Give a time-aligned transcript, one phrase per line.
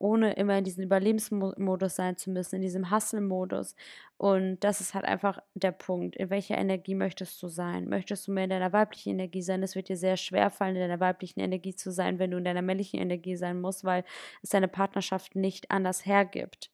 [0.00, 3.76] ohne immer in diesem Überlebensmodus sein zu müssen, in diesem Hustle-Modus.
[4.16, 6.16] Und das ist halt einfach der Punkt.
[6.16, 7.88] In welcher Energie möchtest du sein?
[7.88, 9.62] Möchtest du mehr in deiner weiblichen Energie sein?
[9.62, 12.44] Es wird dir sehr schwer fallen, in deiner weiblichen Energie zu sein, wenn du in
[12.44, 14.04] deiner männlichen Energie sein musst, weil
[14.42, 16.70] es deine Partnerschaft nicht anders hergibt.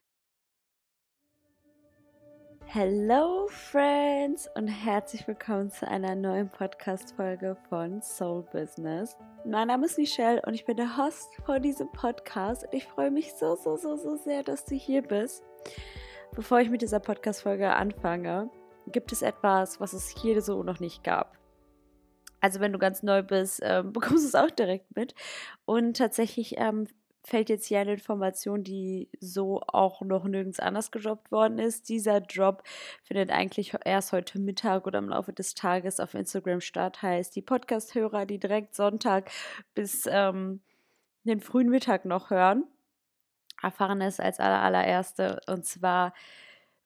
[2.68, 9.16] Hello Friends und herzlich willkommen zu einer neuen Podcast-Folge von Soul Business.
[9.44, 13.12] Mein Name ist Michelle und ich bin der Host von diesem Podcast und ich freue
[13.12, 15.44] mich so, so, so, so sehr, dass du hier bist.
[16.34, 18.50] Bevor ich mit dieser Podcast-Folge anfange,
[18.88, 21.38] gibt es etwas, was es hier so noch nicht gab.
[22.40, 25.14] Also wenn du ganz neu bist, ähm, bekommst du es auch direkt mit.
[25.66, 26.88] Und tatsächlich ähm,
[27.26, 31.88] fällt jetzt hier eine Information, die so auch noch nirgends anders gedroppt worden ist.
[31.88, 32.62] Dieser Drop
[33.02, 37.02] findet eigentlich erst heute Mittag oder im Laufe des Tages auf Instagram statt.
[37.02, 39.30] Heißt, die Podcast-Hörer, die direkt Sonntag
[39.74, 40.60] bis ähm,
[41.24, 42.62] den frühen Mittag noch hören,
[43.60, 45.40] erfahren es als aller, allererste.
[45.48, 46.14] Und zwar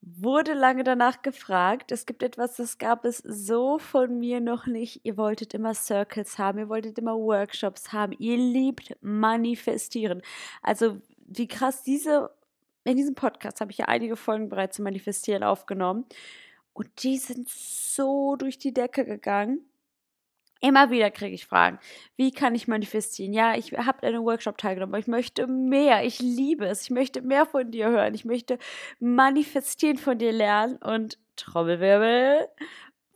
[0.03, 1.93] wurde lange danach gefragt.
[1.93, 5.01] Es gibt etwas, das gab es so von mir noch nicht.
[5.05, 10.23] Ihr wolltet immer Circles haben, ihr wolltet immer Workshops haben, ihr liebt manifestieren.
[10.63, 12.31] Also wie krass diese,
[12.85, 16.07] in diesem Podcast habe ich ja einige Folgen bereits zu manifestieren aufgenommen.
[16.73, 19.70] Und die sind so durch die Decke gegangen.
[20.61, 21.79] Immer wieder kriege ich Fragen.
[22.17, 23.33] Wie kann ich manifestieren?
[23.33, 26.05] Ja, ich habe einen Workshop teilgenommen, aber ich möchte mehr.
[26.05, 26.83] Ich liebe es.
[26.83, 28.15] Ich möchte mehr von dir hören.
[28.15, 28.59] Ich möchte
[28.99, 30.77] manifestieren von dir lernen.
[30.77, 32.47] Und Trommelwirbel.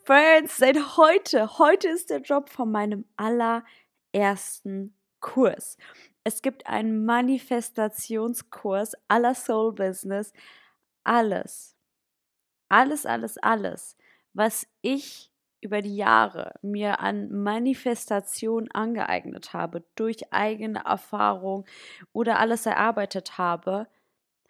[0.05, 5.77] Friends, seit heute, heute ist der Job von meinem allerersten Kurs.
[6.25, 10.33] Es gibt einen Manifestationskurs aller Soul Business.
[11.03, 11.77] Alles,
[12.71, 13.99] alles, alles, alles,
[14.33, 15.31] was ich
[15.65, 21.65] über die Jahre mir an Manifestation angeeignet habe, durch eigene Erfahrung
[22.13, 23.89] oder alles erarbeitet habe,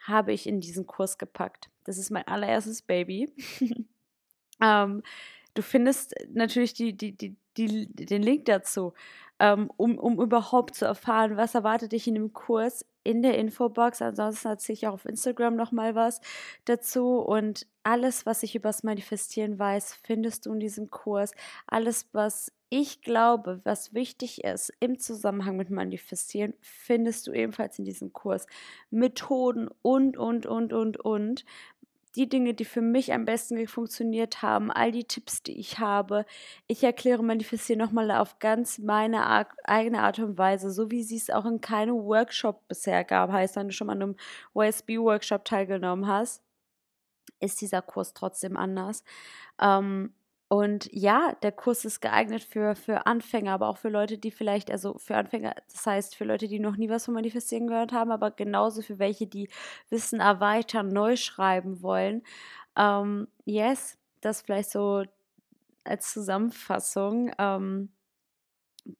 [0.02, 1.70] habe ich in diesen Kurs gepackt.
[1.84, 3.32] Das ist mein allererstes Baby.
[4.62, 5.02] ähm,
[5.54, 8.92] du findest natürlich die, die, die, die, den Link dazu,
[9.38, 14.02] ähm, um, um überhaupt zu erfahren, was erwartet dich in dem Kurs in der Infobox.
[14.02, 16.20] Ansonsten erzähle ich auch auf Instagram nochmal was
[16.64, 17.18] dazu.
[17.18, 21.32] Und alles, was ich über das Manifestieren weiß, findest du in diesem Kurs.
[21.66, 27.84] Alles, was ich glaube, was wichtig ist im Zusammenhang mit Manifestieren, findest du ebenfalls in
[27.84, 28.46] diesem Kurs.
[28.90, 31.44] Methoden und, und, und, und, und
[32.16, 36.24] die Dinge, die für mich am besten funktioniert haben, all die Tipps, die ich habe.
[36.66, 41.16] Ich erkläre Manifestieren nochmal auf ganz meine Art, eigene Art und Weise, so wie sie
[41.16, 43.32] es auch in keinem Workshop bisher gab.
[43.32, 44.16] Heißt, wenn du schon mal an einem
[44.54, 46.42] OSB-Workshop teilgenommen hast,
[47.40, 49.02] ist dieser Kurs trotzdem anders.
[49.60, 50.14] Ähm,
[50.48, 54.70] und ja, der Kurs ist geeignet für, für Anfänger, aber auch für Leute, die vielleicht,
[54.70, 58.10] also für Anfänger, das heißt für Leute, die noch nie was von Manifestieren gehört haben,
[58.12, 59.48] aber genauso für welche, die
[59.90, 62.22] Wissen erweitern, neu schreiben wollen.
[62.76, 65.04] Ähm, yes, das vielleicht so
[65.84, 67.32] als Zusammenfassung.
[67.38, 67.90] Ähm,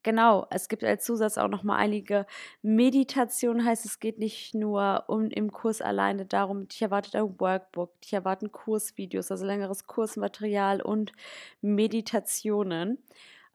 [0.03, 2.27] Genau, es gibt als Zusatz auch noch mal einige
[2.62, 8.00] Meditationen, heißt es geht nicht nur um im Kurs alleine darum, dich erwartet ein Workbook,
[8.00, 11.12] dich erwarten Kursvideos, also längeres Kursmaterial und
[11.61, 12.99] Meditationen.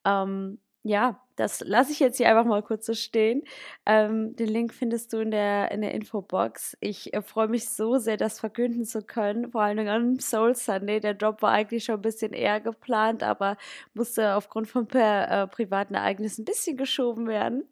[0.05, 3.43] Ähm, ja, das lasse ich jetzt hier einfach mal kurz so stehen.
[3.85, 6.77] Ähm, den Link findest du in der, in der Infobox.
[6.81, 10.99] Ich äh, freue mich so sehr, das verkünden zu können, vor allem am Soul Sunday.
[10.99, 13.57] Der Job war eigentlich schon ein bisschen eher geplant, aber
[13.93, 17.63] musste aufgrund von per, äh, privaten Ereignissen ein bisschen geschoben werden.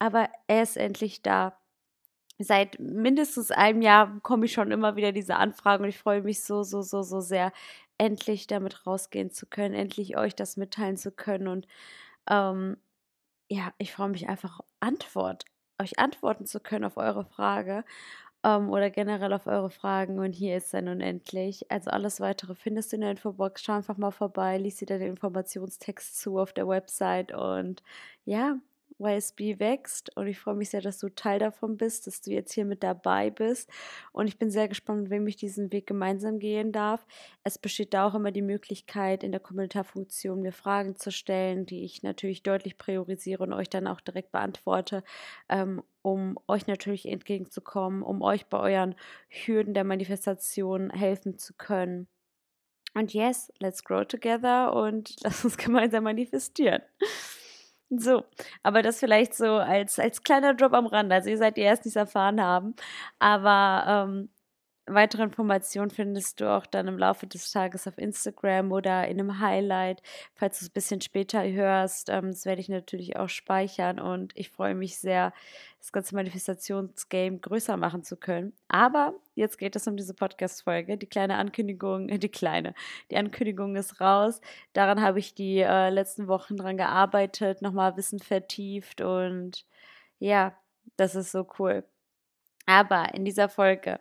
[0.00, 1.56] Aber er ist endlich da.
[2.38, 6.42] Seit mindestens einem Jahr bekomme ich schon immer wieder diese Anfragen und ich freue mich
[6.42, 7.52] so, so, so, so sehr,
[7.98, 11.68] endlich damit rausgehen zu können, endlich euch das mitteilen zu können und
[12.28, 12.76] ähm,
[13.52, 15.44] ja, ich freue mich einfach, Antwort,
[15.78, 17.84] euch antworten zu können auf eure Frage
[18.44, 20.18] ähm, oder generell auf eure Fragen.
[20.18, 21.70] Und hier ist dann unendlich.
[21.70, 23.62] Also alles weitere findest du in der Infobox.
[23.62, 27.82] Schau einfach mal vorbei, lies dir den Informationstext zu auf der Website und
[28.24, 28.56] ja,
[29.04, 32.52] YSB wächst und ich freue mich sehr, dass du Teil davon bist, dass du jetzt
[32.52, 33.70] hier mit dabei bist
[34.12, 37.06] und ich bin sehr gespannt, mit wem ich diesen Weg gemeinsam gehen darf.
[37.44, 41.84] Es besteht da auch immer die Möglichkeit, in der Kommentarfunktion mir Fragen zu stellen, die
[41.84, 45.02] ich natürlich deutlich priorisiere und euch dann auch direkt beantworte,
[45.48, 48.94] ähm, um euch natürlich entgegenzukommen, um euch bei euren
[49.28, 52.08] Hürden der Manifestation helfen zu können.
[52.94, 56.82] Und yes, let's grow together und lass uns gemeinsam manifestieren.
[57.98, 58.24] So,
[58.62, 61.12] aber das vielleicht so als, als kleiner Drop am Rand.
[61.12, 62.74] Also ihr seid die Ersten, die es erfahren haben.
[63.18, 64.30] Aber ähm,
[64.86, 69.38] weitere Informationen findest du auch dann im Laufe des Tages auf Instagram oder in einem
[69.38, 70.02] Highlight.
[70.34, 74.32] Falls du es ein bisschen später hörst, ähm, das werde ich natürlich auch speichern und
[74.36, 75.32] ich freue mich sehr,
[75.78, 78.52] das ganze Manifestationsgame größer machen zu können.
[78.68, 80.96] Aber jetzt geht es um diese Podcast-Folge.
[80.96, 82.74] Die kleine Ankündigung, die kleine,
[83.10, 84.40] die Ankündigung ist raus.
[84.74, 89.64] Daran habe ich die äh, letzten Wochen dran gearbeitet, nochmal Wissen vertieft und
[90.20, 90.56] ja,
[90.96, 91.84] das ist so cool.
[92.72, 94.00] Aber in dieser Folge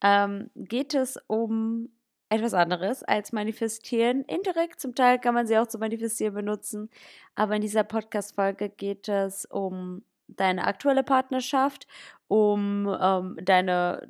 [0.00, 1.88] ähm, geht es um
[2.28, 4.22] etwas anderes als manifestieren.
[4.26, 6.88] Indirekt, zum Teil kann man sie auch zu manifestieren benutzen.
[7.34, 11.88] Aber in dieser Podcast-Folge geht es um deine aktuelle Partnerschaft,
[12.28, 14.08] um ähm, deine,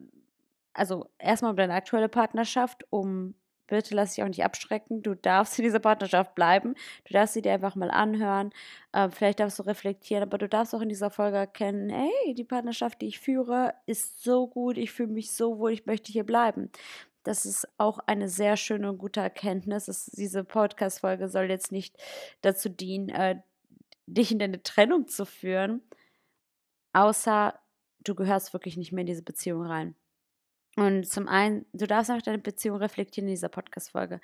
[0.74, 3.34] also erstmal um deine aktuelle Partnerschaft, um
[3.76, 5.02] bitte lass dich auch nicht abschrecken.
[5.02, 6.74] Du darfst in dieser Partnerschaft bleiben.
[7.04, 8.50] Du darfst sie dir einfach mal anhören.
[8.92, 12.44] Äh, vielleicht darfst du reflektieren, aber du darfst auch in dieser Folge erkennen, hey, die
[12.44, 14.76] Partnerschaft, die ich führe, ist so gut.
[14.76, 15.72] Ich fühle mich so wohl.
[15.72, 16.70] Ich möchte hier bleiben.
[17.22, 19.86] Das ist auch eine sehr schöne und gute Erkenntnis.
[19.86, 21.96] Das, diese Podcast-Folge soll jetzt nicht
[22.42, 23.40] dazu dienen, äh,
[24.06, 25.80] dich in deine Trennung zu führen,
[26.92, 27.58] außer
[28.00, 29.94] du gehörst wirklich nicht mehr in diese Beziehung rein.
[30.76, 34.20] Und zum einen, du darfst auch deine Beziehung reflektieren in dieser Podcast-Folge.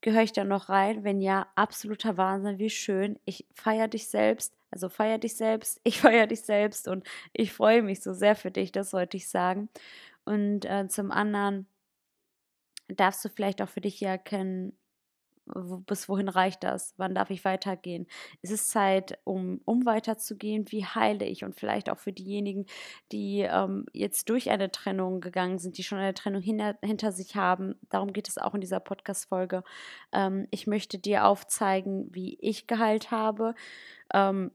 [0.00, 1.04] Gehöre ich da noch rein?
[1.04, 3.18] Wenn ja, absoluter Wahnsinn, wie schön.
[3.24, 7.82] Ich feiere dich selbst, also feiere dich selbst, ich feiere dich selbst und ich freue
[7.82, 9.68] mich so sehr für dich, das wollte ich sagen.
[10.24, 11.66] Und äh, zum anderen
[12.88, 14.76] darfst du vielleicht auch für dich hier erkennen,
[15.86, 16.94] bis wohin reicht das?
[16.96, 18.06] Wann darf ich weitergehen?
[18.42, 20.70] Es ist Zeit, um, um weiterzugehen.
[20.70, 21.44] Wie heile ich?
[21.44, 22.66] Und vielleicht auch für diejenigen,
[23.12, 27.36] die ähm, jetzt durch eine Trennung gegangen sind, die schon eine Trennung hinter, hinter sich
[27.36, 27.76] haben.
[27.90, 29.62] Darum geht es auch in dieser Podcast-Folge.
[30.12, 33.54] Ähm, ich möchte dir aufzeigen, wie ich geheilt habe,
[34.12, 34.50] ähm,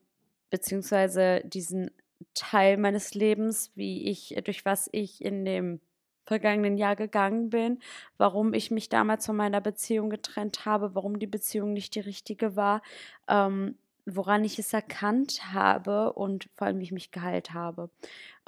[0.50, 1.92] beziehungsweise diesen
[2.34, 5.80] Teil meines Lebens, wie ich, durch was ich in dem
[6.26, 7.80] vergangenen Jahr gegangen bin,
[8.18, 12.56] warum ich mich damals von meiner Beziehung getrennt habe, warum die Beziehung nicht die richtige
[12.56, 12.82] war,
[13.28, 17.90] ähm, woran ich es erkannt habe und vor allem, wie ich mich geheilt habe.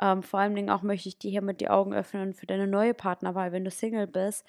[0.02, 2.94] Ähm, vor allen Dingen auch möchte ich dir hiermit die Augen öffnen für deine neue
[2.94, 4.46] Partnerwahl, wenn du Single bist.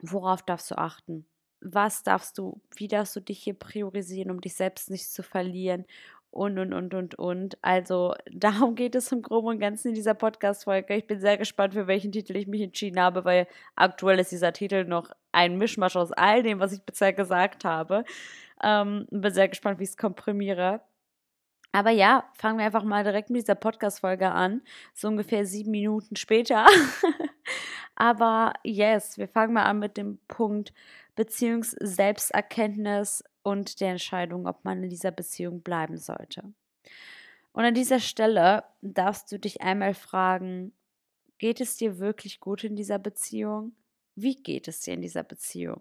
[0.00, 1.26] Worauf darfst du achten?
[1.60, 5.86] Was darfst du, wie darfst du dich hier priorisieren, um dich selbst nicht zu verlieren
[6.34, 7.58] und, und, und, und, und.
[7.62, 10.94] Also darum geht es im Groben und Ganzen in dieser Podcast-Folge.
[10.96, 13.46] Ich bin sehr gespannt, für welchen Titel ich mich entschieden habe, weil
[13.76, 18.04] aktuell ist dieser Titel noch ein Mischmasch aus all dem, was ich bisher gesagt habe.
[18.62, 20.80] Ähm, bin sehr gespannt, wie ich es komprimiere.
[21.72, 24.62] Aber ja, fangen wir einfach mal direkt mit dieser Podcast-Folge an.
[24.92, 26.66] So ungefähr sieben Minuten später.
[27.96, 30.72] Aber yes, wir fangen mal an mit dem Punkt
[31.16, 36.42] Beziehungs-Selbsterkenntnis und der Entscheidung, ob man in dieser Beziehung bleiben sollte.
[37.52, 40.72] Und an dieser Stelle darfst du dich einmal fragen,
[41.38, 43.72] geht es dir wirklich gut in dieser Beziehung?
[44.16, 45.80] Wie geht es dir in dieser Beziehung?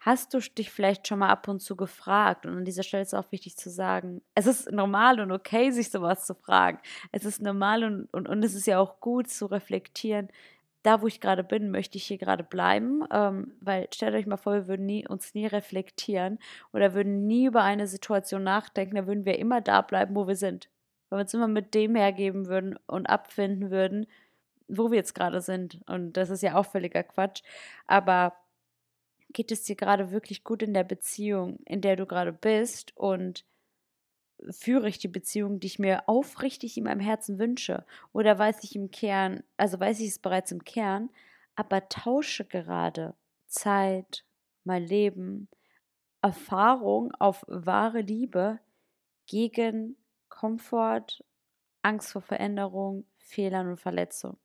[0.00, 2.44] Hast du dich vielleicht schon mal ab und zu gefragt?
[2.44, 5.90] Und an dieser Stelle ist auch wichtig zu sagen, es ist normal und okay, sich
[5.90, 6.80] sowas zu fragen.
[7.12, 10.28] Es ist normal und, und, und es ist ja auch gut zu reflektieren,
[10.82, 14.36] da, wo ich gerade bin, möchte ich hier gerade bleiben, ähm, weil stellt euch mal
[14.36, 16.38] vor, wir würden nie, uns nie reflektieren
[16.72, 20.36] oder würden nie über eine Situation nachdenken, da würden wir immer da bleiben, wo wir
[20.36, 20.68] sind.
[21.08, 24.06] Wenn wir uns immer mit dem hergeben würden und abfinden würden,
[24.68, 25.80] wo wir jetzt gerade sind.
[25.86, 27.42] Und das ist ja auch völliger Quatsch.
[27.86, 28.34] Aber
[29.32, 33.44] geht es dir gerade wirklich gut in der Beziehung, in der du gerade bist und
[34.50, 37.84] führe ich die Beziehung, die ich mir aufrichtig in meinem Herzen wünsche?
[38.12, 41.10] Oder weiß ich im Kern, also weiß ich es bereits im Kern,
[41.54, 43.14] aber tausche gerade
[43.46, 44.24] Zeit,
[44.64, 45.48] mein Leben,
[46.22, 48.60] Erfahrung auf wahre Liebe
[49.26, 49.96] gegen
[50.28, 51.24] Komfort,
[51.82, 54.38] Angst vor Veränderung, Fehlern und Verletzung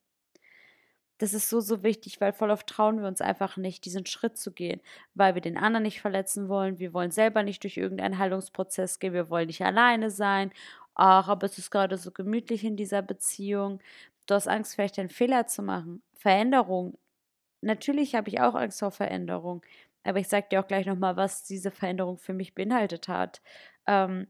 [1.17, 4.37] das ist so, so wichtig, weil voll oft trauen wir uns einfach nicht, diesen Schritt
[4.37, 4.81] zu gehen,
[5.15, 6.79] weil wir den anderen nicht verletzen wollen.
[6.79, 9.13] Wir wollen selber nicht durch irgendeinen Heilungsprozess gehen.
[9.13, 10.51] Wir wollen nicht alleine sein.
[10.95, 13.79] Ach, aber es ist gerade so gemütlich in dieser Beziehung.
[14.27, 16.03] Du hast Angst, vielleicht einen Fehler zu machen.
[16.13, 16.97] Veränderung.
[17.61, 19.63] Natürlich habe ich auch Angst vor Veränderung.
[20.03, 23.41] Aber ich sage dir auch gleich nochmal, was diese Veränderung für mich beinhaltet hat.
[23.87, 24.27] Ähm,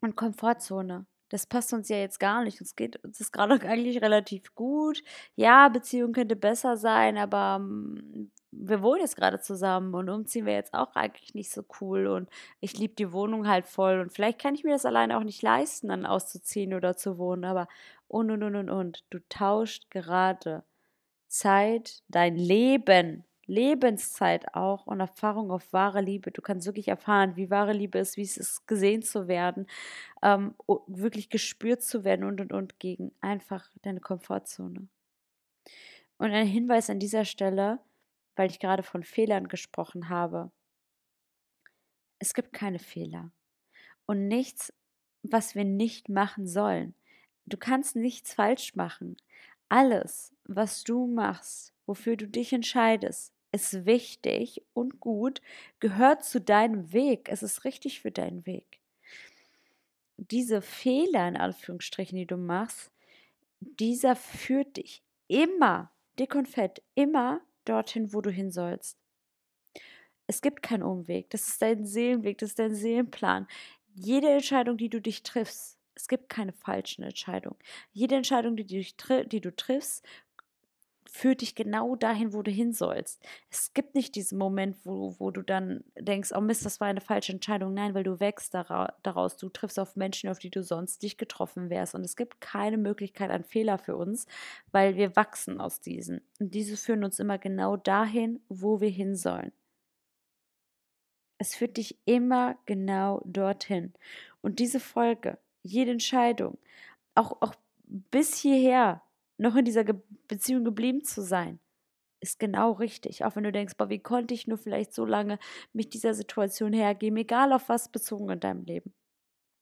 [0.00, 2.60] und Komfortzone das passt uns ja jetzt gar nicht.
[2.60, 5.02] Uns geht uns ist gerade eigentlich relativ gut.
[5.34, 10.52] Ja, Beziehung könnte besser sein, aber um, wir wohnen jetzt gerade zusammen und umziehen wir
[10.54, 12.28] jetzt auch eigentlich nicht so cool und
[12.60, 15.42] ich liebe die Wohnung halt voll und vielleicht kann ich mir das alleine auch nicht
[15.42, 17.66] leisten, dann auszuziehen oder zu wohnen, aber
[18.06, 19.04] und und und und und.
[19.10, 20.62] Du tauscht gerade
[21.26, 26.30] Zeit, dein Leben Lebenszeit auch und Erfahrung auf wahre Liebe.
[26.30, 29.66] Du kannst wirklich erfahren, wie wahre Liebe ist, wie es ist, gesehen zu werden,
[30.22, 30.54] ähm,
[30.86, 34.88] wirklich gespürt zu werden und und und gegen einfach deine Komfortzone.
[36.18, 37.80] Und ein Hinweis an dieser Stelle,
[38.36, 40.50] weil ich gerade von Fehlern gesprochen habe.
[42.18, 43.30] Es gibt keine Fehler
[44.06, 44.72] und nichts,
[45.22, 46.94] was wir nicht machen sollen.
[47.46, 49.16] Du kannst nichts falsch machen.
[49.68, 55.40] Alles, was du machst, wofür du dich entscheidest, ist wichtig und gut,
[55.78, 57.28] gehört zu deinem Weg.
[57.30, 58.80] Es ist richtig für deinen Weg.
[60.16, 62.90] Diese Fehler in Anführungsstrichen, die du machst,
[63.60, 68.98] dieser führt dich immer, dick und fett, immer dorthin, wo du hin sollst.
[70.26, 71.30] Es gibt keinen Umweg.
[71.30, 73.46] Das ist dein Seelenweg, das ist dein Seelenplan.
[73.94, 77.58] Jede Entscheidung, die du dich triffst, es gibt keine falschen Entscheidungen.
[77.92, 80.04] Jede Entscheidung, die du, die du triffst,
[81.10, 83.22] führt dich genau dahin, wo du hin sollst.
[83.50, 87.00] Es gibt nicht diesen Moment, wo, wo du dann denkst, oh Mist, das war eine
[87.00, 87.74] falsche Entscheidung.
[87.74, 89.36] Nein, weil du wächst daraus.
[89.36, 91.94] Du triffst auf Menschen, auf die du sonst nicht getroffen wärst.
[91.94, 94.26] Und es gibt keine Möglichkeit an Fehler für uns,
[94.72, 96.20] weil wir wachsen aus diesen.
[96.40, 99.52] Und diese führen uns immer genau dahin, wo wir hin sollen.
[101.38, 103.92] Es führt dich immer genau dorthin.
[104.40, 106.58] Und diese Folge, jede Entscheidung,
[107.14, 107.54] auch, auch
[107.86, 109.02] bis hierher
[109.38, 109.96] noch in dieser Ge
[110.28, 111.60] Beziehung geblieben zu sein,
[112.20, 113.24] ist genau richtig.
[113.24, 115.38] Auch wenn du denkst, boah, wie konnte ich nur vielleicht so lange
[115.72, 118.94] mit dieser Situation hergeben, egal auf was bezogen in deinem Leben.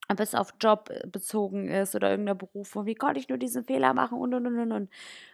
[0.09, 3.65] Ob es auf Job äh, bezogen ist oder irgendeiner Berufung, wie konnte ich nur diesen
[3.65, 4.91] Fehler machen und und und und und.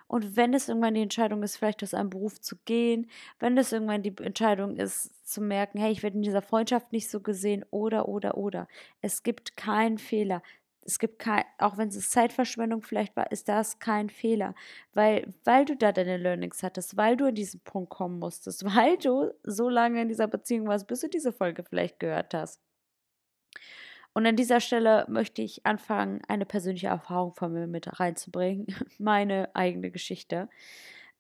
[0.09, 3.73] Und wenn es irgendwann die Entscheidung ist, vielleicht aus einem Beruf zu gehen, wenn es
[3.73, 7.65] irgendwann die Entscheidung ist, zu merken, hey, ich werde in dieser Freundschaft nicht so gesehen
[7.71, 8.69] oder oder oder.
[9.03, 10.43] Es gibt keinen Fehler
[10.89, 14.55] es gibt kein, auch wenn es Zeitverschwendung vielleicht war, ist das kein Fehler,
[14.95, 18.97] weil, weil du da deine Learnings hattest, weil du an diesen Punkt kommen musstest, weil
[18.97, 22.63] du so lange in dieser Beziehung warst, bis du diese Folge vielleicht gehört hast.
[24.15, 28.67] Und an dieser Stelle möchte ich anfangen, eine persönliche Erfahrung von mir mit reinzubringen,
[28.99, 30.49] meine eigene Geschichte.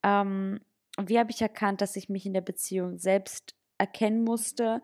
[0.02, 0.60] Ähm,
[0.98, 4.82] wie habe ich erkannt, dass ich mich in der Beziehung selbst erkennen musste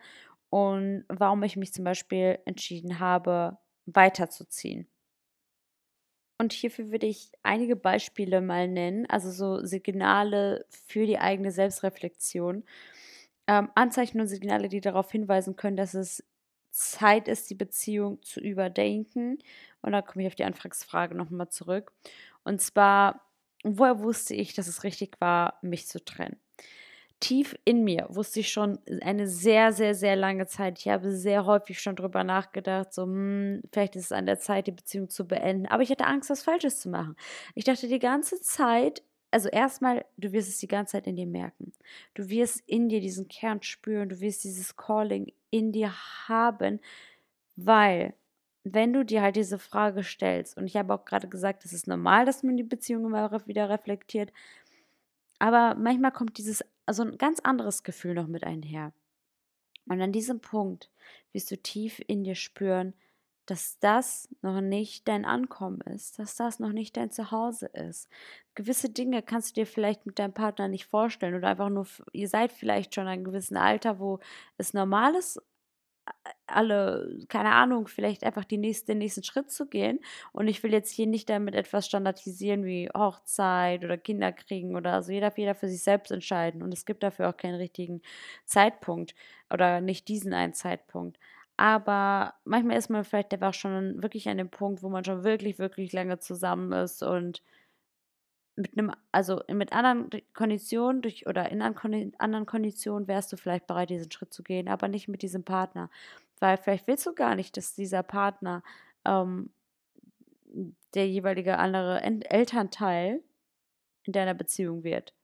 [0.50, 4.88] und warum ich mich zum Beispiel entschieden habe, weiterzuziehen.
[6.38, 12.64] Und hierfür würde ich einige Beispiele mal nennen, also so Signale für die eigene Selbstreflexion.
[13.48, 16.24] Ähm, Anzeichen und Signale, die darauf hinweisen können, dass es
[16.70, 19.38] Zeit ist, die Beziehung zu überdenken.
[19.82, 21.92] Und da komme ich auf die Anfangsfrage nochmal zurück.
[22.44, 23.22] Und zwar,
[23.64, 26.38] woher wusste ich, dass es richtig war, mich zu trennen?
[27.21, 30.78] Tief in mir wusste ich schon eine sehr, sehr, sehr lange Zeit.
[30.78, 34.66] Ich habe sehr häufig schon drüber nachgedacht, so, hm, vielleicht ist es an der Zeit,
[34.66, 35.66] die Beziehung zu beenden.
[35.66, 37.16] Aber ich hatte Angst, was Falsches zu machen.
[37.54, 41.26] Ich dachte die ganze Zeit, also erstmal, du wirst es die ganze Zeit in dir
[41.26, 41.73] merken.
[42.14, 45.92] Du wirst in dir diesen Kern spüren, du wirst dieses Calling in dir
[46.28, 46.80] haben,
[47.56, 48.14] weil
[48.64, 51.87] wenn du dir halt diese Frage stellst, und ich habe auch gerade gesagt, es ist
[51.87, 54.33] normal, dass man die Beziehung immer wieder reflektiert,
[55.38, 58.92] aber manchmal kommt dieses, also ein ganz anderes Gefühl noch mit einher.
[59.86, 60.90] Und an diesem Punkt
[61.32, 62.94] wirst du tief in dir spüren,
[63.46, 68.08] dass das noch nicht dein Ankommen ist, dass das noch nicht dein Zuhause ist.
[68.54, 72.28] Gewisse Dinge kannst du dir vielleicht mit deinem Partner nicht vorstellen oder einfach nur, ihr
[72.28, 74.20] seid vielleicht schon in einem gewissen Alter, wo
[74.56, 75.42] es normal ist,
[76.46, 80.00] alle, keine Ahnung, vielleicht einfach die nächste, den nächsten Schritt zu gehen.
[80.32, 85.02] Und ich will jetzt hier nicht damit etwas standardisieren wie Hochzeit oder Kinder kriegen oder
[85.02, 85.12] so.
[85.12, 86.62] Jeder jeder für sich selbst entscheiden.
[86.62, 88.02] Und es gibt dafür auch keinen richtigen
[88.44, 89.14] Zeitpunkt
[89.52, 91.18] oder nicht diesen einen Zeitpunkt.
[91.56, 95.58] Aber manchmal ist man vielleicht einfach schon wirklich an dem Punkt, wo man schon wirklich,
[95.58, 97.42] wirklich lange zusammen ist und
[98.56, 103.90] mit einem, also mit anderen Konditionen durch oder in anderen Konditionen wärst du vielleicht bereit,
[103.90, 105.90] diesen Schritt zu gehen, aber nicht mit diesem Partner.
[106.40, 108.62] Weil vielleicht willst du gar nicht, dass dieser Partner
[109.04, 109.50] ähm,
[110.94, 113.20] der jeweilige andere Elternteil
[114.04, 115.14] in deiner Beziehung wird.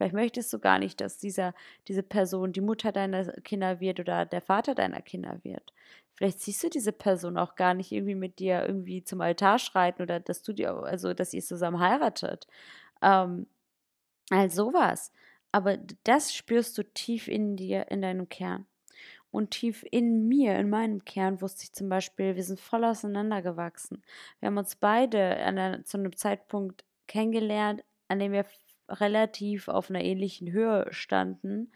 [0.00, 1.52] Vielleicht möchtest du gar nicht, dass dieser,
[1.86, 5.74] diese Person die Mutter deiner Kinder wird oder der Vater deiner Kinder wird.
[6.14, 10.00] Vielleicht siehst du diese Person auch gar nicht irgendwie mit dir irgendwie zum Altar schreiten
[10.00, 12.46] oder dass du dir, also dass ihr zusammen heiratet.
[13.02, 13.46] Ähm,
[14.30, 15.12] all sowas.
[15.52, 18.64] Aber das spürst du tief in dir, in deinem Kern.
[19.30, 24.02] Und tief in mir, in meinem Kern, wusste ich zum Beispiel, wir sind voll auseinandergewachsen.
[24.38, 28.46] Wir haben uns beide einer, zu einem Zeitpunkt kennengelernt, an dem wir
[28.90, 31.70] relativ auf einer ähnlichen Höhe standen,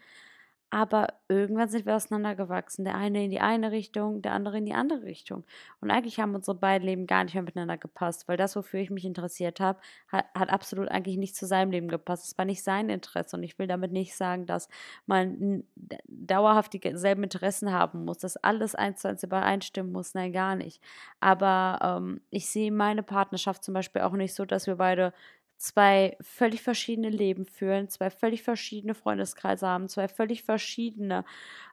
[0.75, 2.83] aber irgendwann sind wir auseinandergewachsen.
[2.83, 5.45] Der eine in die eine Richtung, der andere in die andere Richtung.
[5.79, 8.89] Und eigentlich haben unsere beiden Leben gar nicht mehr miteinander gepasst, weil das, wofür ich
[8.89, 9.79] mich interessiert habe,
[10.09, 12.25] hat, hat absolut eigentlich nicht zu seinem Leben gepasst.
[12.25, 13.37] Es war nicht sein Interesse.
[13.37, 14.67] Und ich will damit nicht sagen, dass
[15.05, 15.63] man
[16.07, 20.13] dauerhaft dieselben Interessen haben muss, dass alles eins zu eins übereinstimmen muss.
[20.13, 20.81] Nein, gar nicht.
[21.21, 25.13] Aber ähm, ich sehe meine Partnerschaft zum Beispiel auch nicht so, dass wir beide
[25.57, 31.23] zwei völlig verschiedene Leben führen, zwei völlig verschiedene Freundeskreise haben, zwei völlig verschiedene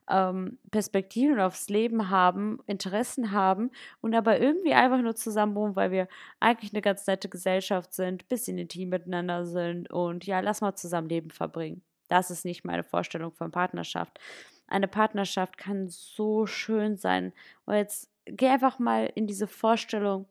[0.09, 3.71] ähm, Perspektiven aufs Leben haben, Interessen haben
[4.01, 6.09] und aber irgendwie einfach nur zusammen wohnen, weil wir
[6.41, 11.09] eigentlich eine ganz nette Gesellschaft sind, bisschen intim miteinander sind und ja, lass mal zusammen
[11.09, 11.83] Leben verbringen.
[12.09, 14.19] Das ist nicht meine Vorstellung von Partnerschaft.
[14.67, 17.33] Eine Partnerschaft kann so schön sein.
[17.65, 20.27] Und jetzt geh einfach mal in diese Vorstellung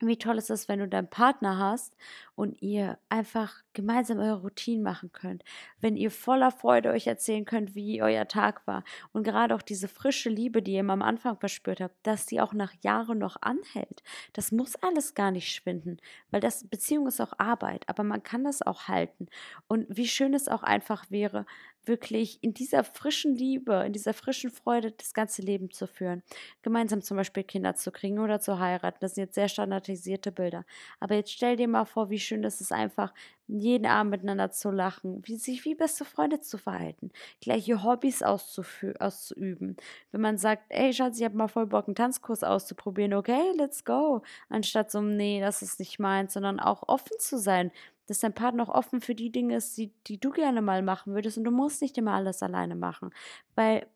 [0.00, 1.94] wie toll ist es, wenn du deinen Partner hast
[2.40, 5.44] und ihr einfach gemeinsam eure Routinen machen könnt.
[5.78, 8.82] Wenn ihr voller Freude euch erzählen könnt, wie euer Tag war.
[9.12, 12.54] Und gerade auch diese frische Liebe, die ihr am Anfang verspürt habt, dass die auch
[12.54, 14.02] nach Jahren noch anhält.
[14.32, 15.98] Das muss alles gar nicht schwinden,
[16.30, 19.28] weil das Beziehung ist auch Arbeit, aber man kann das auch halten.
[19.68, 21.44] Und wie schön es auch einfach wäre,
[21.84, 26.22] wirklich in dieser frischen Liebe, in dieser frischen Freude das ganze Leben zu führen.
[26.62, 28.98] Gemeinsam zum Beispiel Kinder zu kriegen oder zu heiraten.
[29.00, 30.64] Das sind jetzt sehr standardisierte Bilder.
[31.00, 33.12] Aber jetzt stell dir mal vor, wie schön das ist, einfach
[33.46, 37.10] jeden Abend miteinander zu lachen, wie sich wie beste Freunde zu verhalten,
[37.40, 39.76] gleiche Hobbys auszuüben.
[40.12, 43.84] Wenn man sagt, ey Schatz, ich habe mal voll Bock, einen Tanzkurs auszuprobieren, okay, let's
[43.84, 44.22] go.
[44.48, 47.70] Anstatt so, nee, das ist nicht meins, sondern auch offen zu sein
[48.06, 51.14] dass dein Partner auch offen für die Dinge ist, die, die du gerne mal machen
[51.14, 53.10] würdest und du musst nicht immer alles alleine machen,
[53.54, 53.86] weil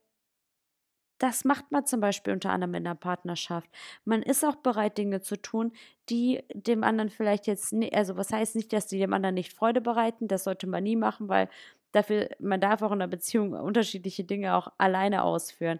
[1.18, 3.68] das macht man zum Beispiel unter anderem in einer Partnerschaft.
[4.04, 5.72] Man ist auch bereit, Dinge zu tun,
[6.10, 9.52] die dem anderen vielleicht jetzt, nicht, also was heißt nicht, dass die dem anderen nicht
[9.52, 11.48] Freude bereiten, das sollte man nie machen, weil
[11.92, 15.78] dafür, man darf auch in einer Beziehung unterschiedliche Dinge auch alleine ausführen.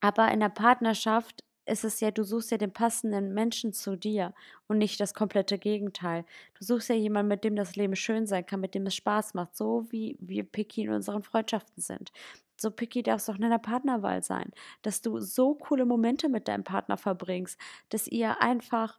[0.00, 4.34] Aber in der Partnerschaft ist es ja, du suchst ja den passenden Menschen zu dir
[4.66, 6.24] und nicht das komplette Gegenteil.
[6.58, 9.34] Du suchst ja jemanden, mit dem das Leben schön sein kann, mit dem es Spaß
[9.34, 12.12] macht, so wie wir picky in unseren Freundschaften sind.
[12.56, 16.48] So picky darf es auch in deiner Partnerwahl sein, dass du so coole Momente mit
[16.48, 17.58] deinem Partner verbringst,
[17.90, 18.98] dass ihr einfach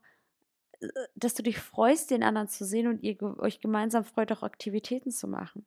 [0.82, 4.44] äh, dass du dich freust, den anderen zu sehen und ihr euch gemeinsam freut, auch
[4.44, 5.66] Aktivitäten zu machen.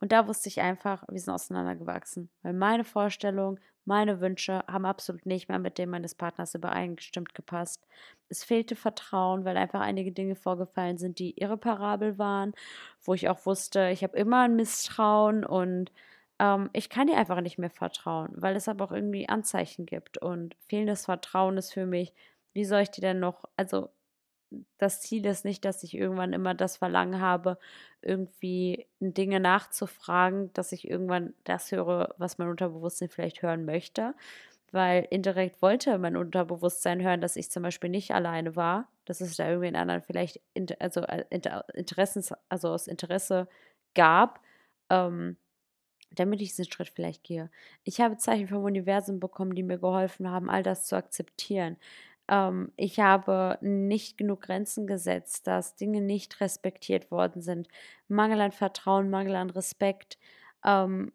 [0.00, 5.24] Und da wusste ich einfach, wir sind auseinandergewachsen, weil meine Vorstellung, meine Wünsche haben absolut
[5.24, 7.86] nicht mehr mit dem meines Partners übereingestimmt gepasst.
[8.28, 12.52] Es fehlte Vertrauen, weil einfach einige Dinge vorgefallen sind, die irreparabel waren,
[13.02, 15.90] wo ich auch wusste, ich habe immer ein Misstrauen und
[16.38, 20.18] ähm, ich kann dir einfach nicht mehr vertrauen, weil es aber auch irgendwie Anzeichen gibt.
[20.18, 22.14] Und fehlendes Vertrauen ist für mich,
[22.52, 23.90] wie soll ich dir denn noch, also
[24.78, 27.58] das Ziel ist nicht, dass ich irgendwann immer das Verlangen habe,
[28.02, 34.14] irgendwie Dinge nachzufragen, dass ich irgendwann das höre, was mein Unterbewusstsein vielleicht hören möchte.
[34.72, 39.36] Weil indirekt wollte mein Unterbewusstsein hören, dass ich zum Beispiel nicht alleine war, dass es
[39.36, 40.40] da irgendwie in anderen vielleicht
[40.80, 41.24] also äh,
[41.74, 43.48] Interessens, also aus Interesse
[43.94, 44.40] gab,
[44.90, 45.36] ähm,
[46.14, 47.50] damit ich diesen Schritt vielleicht gehe.
[47.84, 51.76] Ich habe Zeichen vom Universum bekommen, die mir geholfen haben, all das zu akzeptieren.
[52.28, 57.68] Ähm, ich habe nicht genug Grenzen gesetzt, dass Dinge nicht respektiert worden sind.
[58.08, 60.18] Mangel an Vertrauen, Mangel an Respekt.
[60.64, 61.12] Ähm,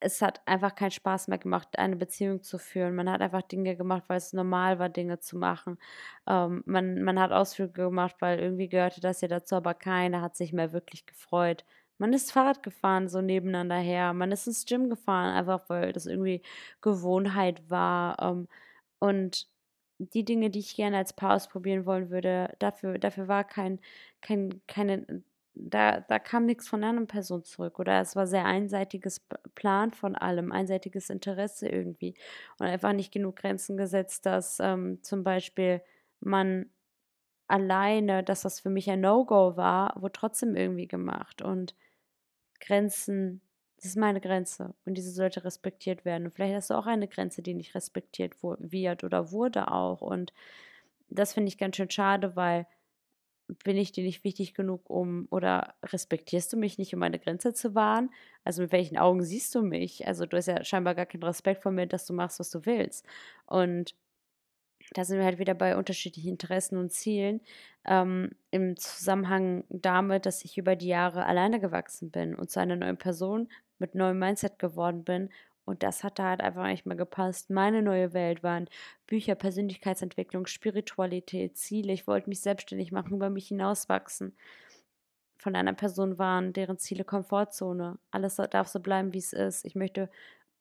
[0.00, 2.94] es hat einfach keinen Spaß mehr gemacht, eine Beziehung zu führen.
[2.94, 5.78] Man hat einfach Dinge gemacht, weil es normal war, Dinge zu machen.
[6.26, 10.36] Ähm, man, man hat Ausflüge gemacht, weil irgendwie gehörte das ja dazu, aber keiner hat
[10.36, 11.64] sich mehr wirklich gefreut.
[12.00, 14.14] Man ist Fahrrad gefahren, so nebeneinander her.
[14.14, 16.42] Man ist ins Gym gefahren, einfach weil das irgendwie
[16.80, 18.18] Gewohnheit war.
[18.22, 18.48] Ähm,
[19.00, 19.48] und
[19.98, 23.80] die Dinge, die ich gerne als Paar ausprobieren wollen würde, dafür, dafür war kein,
[24.22, 25.22] kein, keine,
[25.54, 27.78] da, da kam nichts von einer Person zurück.
[27.78, 29.20] Oder es war sehr einseitiges
[29.54, 32.14] Plan von allem, einseitiges Interesse irgendwie.
[32.58, 35.82] Und einfach nicht genug Grenzen gesetzt, dass ähm, zum Beispiel
[36.20, 36.70] man
[37.48, 41.42] alleine, dass das für mich ein No-Go war, wurde trotzdem irgendwie gemacht.
[41.42, 41.74] Und
[42.60, 43.40] Grenzen
[43.80, 46.26] das ist meine Grenze und diese sollte respektiert werden.
[46.26, 50.02] Und vielleicht hast du auch eine Grenze, die nicht respektiert wird oder wurde auch.
[50.02, 50.34] Und
[51.08, 52.66] das finde ich ganz schön schade, weil
[53.64, 57.54] bin ich dir nicht wichtig genug, um oder respektierst du mich nicht, um meine Grenze
[57.54, 58.10] zu wahren?
[58.44, 60.06] Also mit welchen Augen siehst du mich?
[60.06, 62.66] Also du hast ja scheinbar gar keinen Respekt vor mir, dass du machst, was du
[62.66, 63.06] willst.
[63.46, 63.94] Und
[64.92, 67.40] da sind wir halt wieder bei unterschiedlichen Interessen und Zielen
[67.84, 72.76] ähm, im Zusammenhang damit, dass ich über die Jahre alleine gewachsen bin und zu einer
[72.76, 73.48] neuen Person
[73.78, 75.30] mit neuem Mindset geworden bin.
[75.64, 77.50] Und das hat da halt einfach nicht mehr gepasst.
[77.50, 78.68] Meine neue Welt waren
[79.06, 81.92] Bücher, Persönlichkeitsentwicklung, Spiritualität, Ziele.
[81.92, 84.36] Ich wollte mich selbstständig machen, über mich hinauswachsen.
[85.38, 87.98] Von einer Person waren deren Ziele Komfortzone.
[88.10, 89.64] Alles darf so bleiben, wie es ist.
[89.64, 90.10] Ich möchte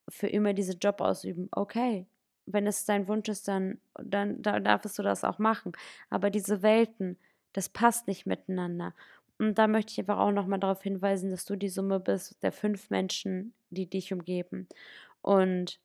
[0.07, 1.49] für immer diesen Job ausüben.
[1.51, 2.05] Okay,
[2.51, 5.73] wenn es dein Wunsch ist, dann, dann, dann darfst du das auch machen.
[6.09, 7.17] Aber diese Welten,
[7.53, 8.93] das passt nicht miteinander.
[9.37, 12.51] Und da möchte ich einfach auch nochmal darauf hinweisen, dass du die Summe bist der
[12.51, 14.67] fünf Menschen, die dich umgeben.
[15.21, 15.79] Und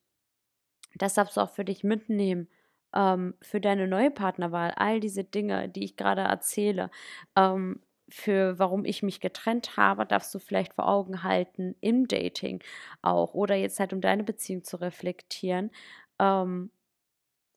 [0.97, 2.49] das darfst du auch für dich mitnehmen,
[2.95, 4.73] ähm, für deine neue Partnerwahl.
[4.77, 6.91] All diese Dinge, die ich gerade erzähle.
[7.37, 12.63] Ähm, für warum ich mich getrennt habe, darfst du vielleicht vor Augen halten im Dating
[13.03, 15.71] auch oder jetzt halt um deine Beziehung zu reflektieren.
[16.19, 16.71] Ähm,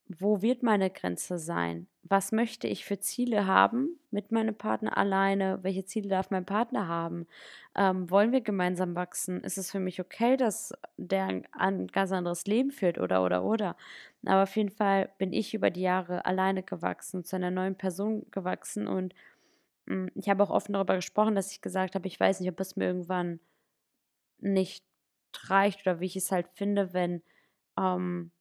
[0.09, 1.87] wo wird meine Grenze sein?
[2.03, 5.59] Was möchte ich für Ziele haben mit meinem Partner alleine?
[5.63, 7.27] Welche Ziele darf mein Partner haben?
[7.75, 9.41] Ähm, wollen wir gemeinsam wachsen?
[9.43, 13.75] Ist es für mich okay, dass der ein ganz anderes Leben führt oder oder oder?
[14.25, 18.25] Aber auf jeden Fall bin ich über die Jahre alleine gewachsen, zu einer neuen Person
[18.31, 19.13] gewachsen und
[19.87, 22.49] mh, mm, ich habe auch offen darüber gesprochen, dass ich gesagt habe, ich weiß nicht,
[22.49, 23.41] ob es mir irgendwann
[24.39, 24.85] nicht
[25.47, 27.21] reicht oder wie ich es halt finde, wenn
[27.77, 28.31] ähm,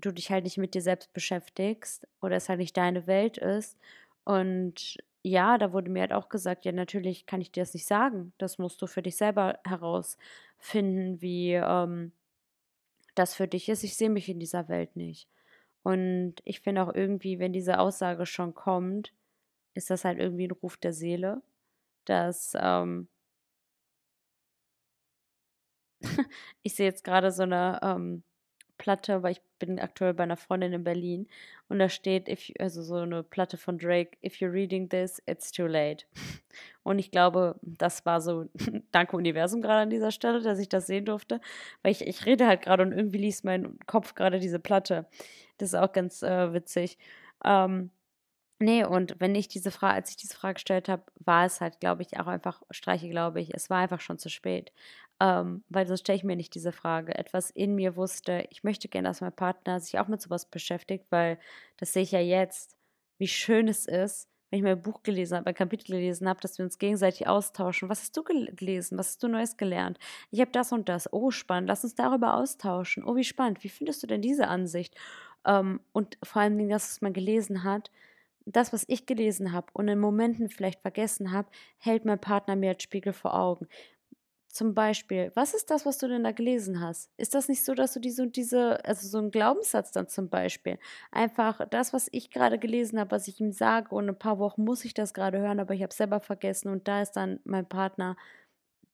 [0.00, 3.78] du dich halt nicht mit dir selbst beschäftigst oder es halt nicht deine Welt ist.
[4.24, 7.86] Und ja, da wurde mir halt auch gesagt, ja, natürlich kann ich dir das nicht
[7.86, 8.32] sagen.
[8.38, 12.12] Das musst du für dich selber herausfinden, wie ähm,
[13.14, 13.84] das für dich ist.
[13.84, 15.28] Ich sehe mich in dieser Welt nicht.
[15.82, 19.12] Und ich finde auch irgendwie, wenn diese Aussage schon kommt,
[19.74, 21.42] ist das halt irgendwie ein Ruf der Seele,
[22.06, 23.08] dass ähm,
[26.62, 28.22] ich sehe jetzt gerade so eine ähm,
[28.80, 31.28] Platte, weil ich bin aktuell bei einer Freundin in Berlin
[31.68, 35.52] und da steht, if, also so eine Platte von Drake, if you're reading this, it's
[35.52, 36.06] too late.
[36.82, 38.46] Und ich glaube, das war so,
[38.90, 41.42] danke Universum gerade an dieser Stelle, dass ich das sehen durfte,
[41.82, 45.06] weil ich, ich rede halt gerade und irgendwie liest mein Kopf gerade diese Platte.
[45.58, 46.96] Das ist auch ganz äh, witzig.
[47.44, 47.90] Ähm,
[48.62, 51.80] Nee, und wenn ich diese Frage, als ich diese Frage gestellt habe, war es halt,
[51.80, 54.70] glaube ich, auch einfach, streiche, glaube ich, es war einfach schon zu spät.
[55.20, 57.14] Ähm, weil sonst stelle ich mir nicht diese Frage.
[57.14, 61.06] Etwas in mir wusste, ich möchte gerne, dass mein Partner sich auch mit sowas beschäftigt,
[61.10, 61.38] weil
[61.76, 62.76] das sehe ich ja jetzt,
[63.18, 66.58] wie schön es ist, wenn ich mein Buch gelesen habe, ein Kapitel gelesen habe, dass
[66.58, 67.88] wir uns gegenseitig austauschen.
[67.88, 68.98] Was hast du gelesen?
[68.98, 69.98] Was hast du Neues gelernt?
[70.30, 71.12] Ich habe das und das.
[71.12, 71.68] Oh, spannend.
[71.68, 73.04] Lass uns darüber austauschen.
[73.04, 73.62] Oh, wie spannend.
[73.62, 74.96] Wie findest du denn diese Ansicht?
[75.46, 77.90] Ähm, und vor allem, dass es man gelesen hat,
[78.46, 82.70] das, was ich gelesen habe und in Momenten vielleicht vergessen habe, hält mein Partner mir
[82.70, 83.68] als Spiegel vor Augen.
[84.52, 87.08] Zum Beispiel, was ist das, was du denn da gelesen hast?
[87.16, 90.28] Ist das nicht so, dass du diese und diese, also so ein Glaubenssatz dann zum
[90.28, 90.78] Beispiel,
[91.12, 94.64] einfach das, was ich gerade gelesen habe, was ich ihm sage und ein paar Wochen
[94.64, 97.38] muss ich das gerade hören, aber ich habe es selber vergessen und da ist dann
[97.44, 98.16] mein Partner,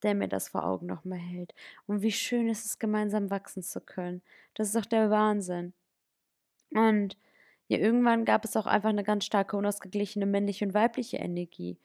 [0.03, 1.55] der mir das vor Augen nochmal hält.
[1.87, 4.23] Und wie schön ist es, gemeinsam wachsen zu können.
[4.55, 5.73] Das ist doch der Wahnsinn.
[6.71, 7.17] Und
[7.69, 11.79] ja, irgendwann gab es auch einfach eine ganz starke unausgeglichene männliche und weibliche Energie,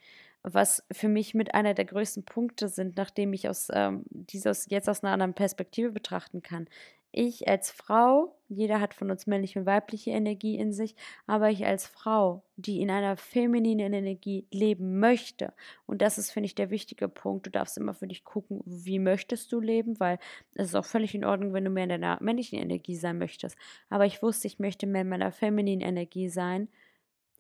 [0.44, 4.90] was für mich mit einer der größten Punkte sind, nachdem ich aus ähm, dieses jetzt
[4.90, 6.68] aus einer anderen Perspektive betrachten kann
[7.12, 10.96] ich als Frau, jeder hat von uns männliche und weibliche Energie in sich,
[11.28, 15.54] aber ich als Frau, die in einer femininen Energie leben möchte,
[15.86, 19.00] und das ist, finde ich, der wichtige Punkt, du darfst immer für dich gucken, wie
[19.00, 20.20] möchtest du leben, weil
[20.56, 23.58] es ist auch völlig in Ordnung, wenn du mehr in deiner männlichen Energie sein möchtest.
[23.90, 26.70] Aber ich wusste, ich möchte mehr in meiner femininen Energie sein.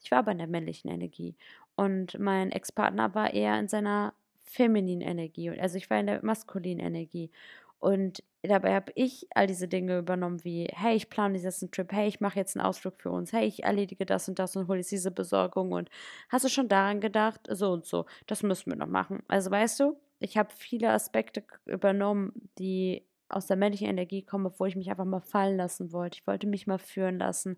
[0.01, 1.35] Ich war aber in der männlichen Energie.
[1.75, 5.49] Und mein Ex-Partner war eher in seiner femininen Energie.
[5.49, 7.31] Also ich war in der maskulinen Energie.
[7.79, 11.91] Und dabei habe ich all diese Dinge übernommen, wie, hey, ich plane jetzt einen Trip,
[11.91, 14.67] hey, ich mache jetzt einen Ausflug für uns, hey, ich erledige das und das und
[14.67, 15.89] hole jetzt diese Besorgung und
[16.29, 19.23] hast du schon daran gedacht, so und so, das müssen wir noch machen.
[19.27, 24.67] Also weißt du, ich habe viele Aspekte übernommen, die aus der männlichen Energie kommen, obwohl
[24.67, 26.19] ich mich einfach mal fallen lassen wollte.
[26.19, 27.57] Ich wollte mich mal führen lassen.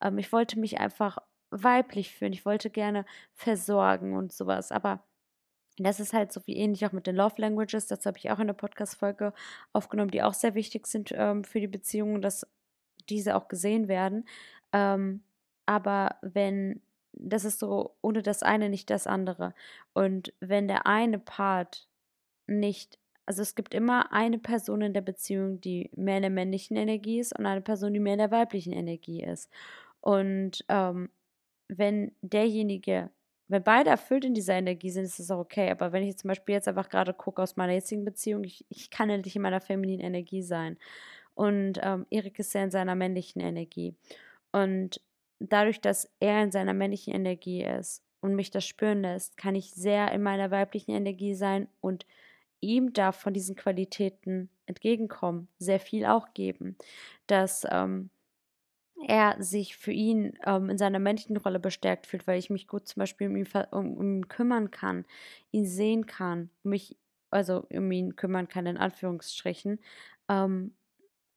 [0.00, 1.18] Ähm, ich wollte mich einfach
[1.50, 2.32] weiblich führen.
[2.32, 4.72] Ich wollte gerne versorgen und sowas.
[4.72, 5.02] Aber
[5.78, 7.86] das ist halt so wie ähnlich auch mit den Love Languages.
[7.86, 9.32] Das habe ich auch in der Podcast-Folge
[9.72, 12.46] aufgenommen, die auch sehr wichtig sind ähm, für die Beziehungen, dass
[13.08, 14.26] diese auch gesehen werden.
[14.72, 15.22] Ähm,
[15.66, 16.82] aber wenn,
[17.12, 19.54] das ist so, ohne das eine nicht das andere.
[19.92, 21.88] Und wenn der eine Part
[22.46, 26.76] nicht, also es gibt immer eine Person in der Beziehung, die mehr in der männlichen
[26.76, 29.50] Energie ist und eine Person, die mehr in der weiblichen Energie ist.
[30.00, 31.10] Und ähm,
[31.68, 33.10] wenn derjenige
[33.48, 35.70] wenn beide erfüllt in dieser Energie sind, ist das auch okay.
[35.70, 38.90] Aber wenn ich zum Beispiel jetzt einfach gerade gucke aus meiner jetzigen Beziehung, ich, ich
[38.90, 40.76] kann ja nicht in meiner femininen Energie sein.
[41.34, 43.94] Und ähm, Erik ist ja in seiner männlichen Energie.
[44.52, 45.00] Und
[45.38, 49.72] dadurch, dass er in seiner männlichen Energie ist und mich das spüren lässt, kann ich
[49.72, 52.06] sehr in meiner weiblichen Energie sein und
[52.60, 56.76] ihm darf von diesen Qualitäten entgegenkommen, sehr viel auch geben.
[57.28, 58.10] Dass ähm,
[59.06, 62.88] er sich für ihn ähm, in seiner männlichen Rolle bestärkt fühlt, weil ich mich gut
[62.88, 65.04] zum Beispiel um ihn, um, um ihn kümmern kann,
[65.50, 66.96] ihn sehen kann, mich,
[67.30, 69.78] also um ihn kümmern kann, in Anführungsstrichen.
[70.28, 70.74] Ähm,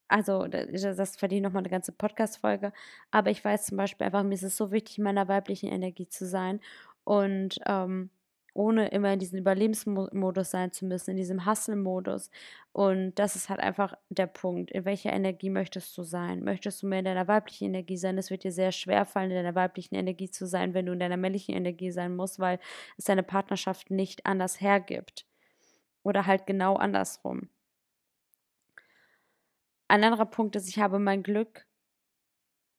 [0.08, 2.74] also, das, das verdient nochmal eine ganze Podcast-Folge.
[3.12, 6.08] Aber ich weiß zum Beispiel einfach, mir ist es so wichtig, in meiner weiblichen Energie
[6.10, 6.60] zu sein.
[7.06, 8.10] Und ähm,
[8.54, 12.30] ohne immer in diesem Überlebensmodus sein zu müssen, in diesem Hustle-Modus.
[12.74, 14.72] Und das ist halt einfach der Punkt.
[14.72, 16.44] In welcher Energie möchtest du sein?
[16.44, 18.18] Möchtest du mehr in deiner weiblichen Energie sein?
[18.18, 21.00] Es wird dir sehr schwer fallen, in deiner weiblichen Energie zu sein, wenn du in
[21.00, 22.60] deiner männlichen Energie sein musst, weil
[22.98, 25.26] es deine Partnerschaft nicht anders hergibt.
[26.04, 27.50] Oder halt genau andersrum.
[29.88, 31.66] Ein anderer Punkt ist, ich habe mein Glück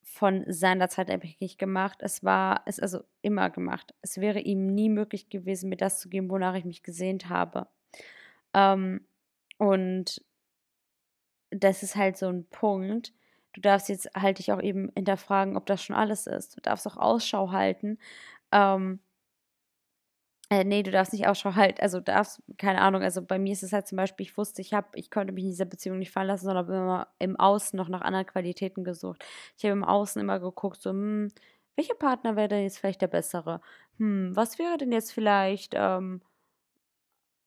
[0.03, 1.99] von seiner Zeit abhängig gemacht.
[2.01, 3.93] Es war, es also immer gemacht.
[4.01, 7.67] Es wäre ihm nie möglich gewesen, mir das zu geben, wonach ich mich gesehnt habe.
[8.53, 9.07] Ähm,
[9.57, 10.23] und
[11.51, 13.13] das ist halt so ein Punkt.
[13.53, 16.57] Du darfst jetzt halt dich auch eben hinterfragen, ob das schon alles ist.
[16.57, 17.99] Du darfst auch Ausschau halten,
[18.51, 18.99] ähm,
[20.49, 23.63] äh, nee, du darfst nicht Ausschau halten, also darfst, keine Ahnung, also bei mir ist
[23.63, 26.11] es halt zum Beispiel, ich wusste, ich habe, ich konnte mich in dieser Beziehung nicht
[26.11, 29.23] fallen lassen, sondern habe immer im Außen noch nach anderen Qualitäten gesucht.
[29.57, 31.29] Ich habe im Außen immer geguckt, so, hm,
[31.75, 33.61] welcher Partner wäre denn jetzt vielleicht der bessere?
[33.97, 36.21] Hm, was wäre denn jetzt vielleicht, ähm,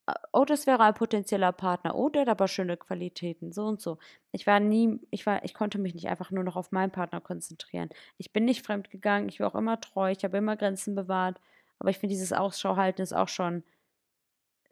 [0.07, 3.81] äh, oh, das wäre ein potenzieller Partner, oh, der hat aber schöne Qualitäten, so und
[3.81, 3.97] so.
[4.31, 7.21] Ich war nie, ich war, ich konnte mich nicht einfach nur noch auf meinen Partner
[7.21, 7.89] konzentrieren.
[8.17, 11.39] Ich bin nicht fremd gegangen, ich war auch immer treu, ich habe immer Grenzen bewahrt.
[11.79, 13.63] Aber ich finde, dieses Ausschauhalten ist auch schon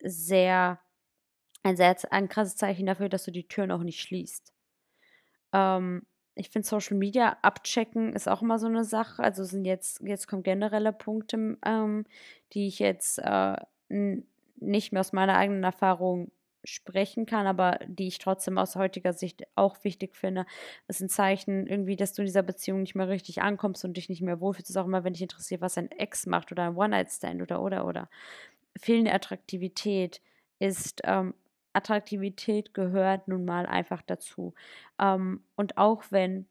[0.02, 0.80] sehr,
[1.64, 4.54] ein sehr ein krasses Zeichen dafür, dass du die Türen auch nicht schließt.
[5.54, 9.24] Ähm, ich finde Social Media abchecken ist auch immer so eine Sache.
[9.24, 12.06] Also sind jetzt, jetzt kommen generelle Punkte, ähm,
[12.54, 13.56] die ich jetzt äh,
[13.90, 16.32] nicht mehr aus meiner eigenen Erfahrung
[16.66, 20.46] sprechen kann, aber die ich trotzdem aus heutiger Sicht auch wichtig finde.
[20.88, 24.10] Ist ein Zeichen irgendwie, dass du in dieser Beziehung nicht mehr richtig ankommst und dich
[24.10, 24.70] nicht mehr wohlfühlst.
[24.70, 27.62] Das ist auch immer, wenn dich interessiert, was ein Ex macht oder ein One-Night-Stand oder,
[27.62, 28.10] oder, oder.
[28.78, 30.22] Fehlende Attraktivität
[30.60, 31.34] ist, ähm,
[31.74, 34.54] Attraktivität gehört nun mal einfach dazu.
[35.00, 36.48] Ähm, und auch wenn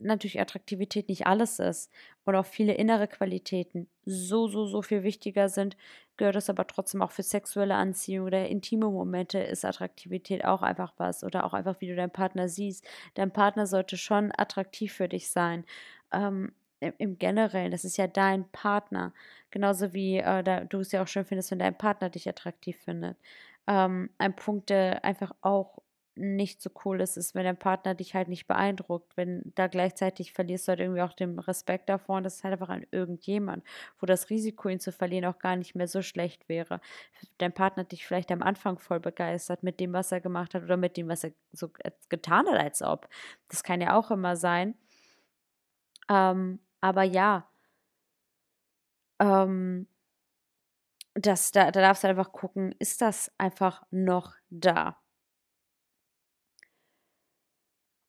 [0.00, 1.90] natürlich Attraktivität nicht alles ist
[2.24, 5.76] und auch viele innere Qualitäten so, so, so viel wichtiger sind,
[6.16, 10.92] gehört es aber trotzdem auch für sexuelle Anziehung oder intime Momente ist Attraktivität auch einfach
[10.96, 12.86] was oder auch einfach, wie du deinen Partner siehst.
[13.14, 15.64] Dein Partner sollte schon attraktiv für dich sein.
[16.12, 19.12] Ähm, im Generellen, das ist ja dein Partner.
[19.50, 22.78] Genauso wie äh, da, du es ja auch schön findest, wenn dein Partner dich attraktiv
[22.78, 23.18] findet.
[23.66, 25.78] Ähm, ein Punkt, der einfach auch
[26.18, 30.32] nicht so cool ist, ist, wenn dein Partner dich halt nicht beeindruckt, wenn da gleichzeitig
[30.32, 33.64] verlierst du halt irgendwie auch den Respekt davor und das ist halt einfach an irgendjemand,
[33.98, 36.80] wo das Risiko, ihn zu verlieren, auch gar nicht mehr so schlecht wäre.
[37.38, 40.64] Dein Partner hat dich vielleicht am Anfang voll begeistert mit dem, was er gemacht hat
[40.64, 41.70] oder mit dem, was er so
[42.08, 43.08] getan hat, als ob.
[43.48, 44.74] Das kann ja auch immer sein.
[46.10, 47.48] Ähm, aber ja,
[49.20, 49.86] ähm,
[51.14, 54.96] das, da, da darfst du einfach gucken, ist das einfach noch da?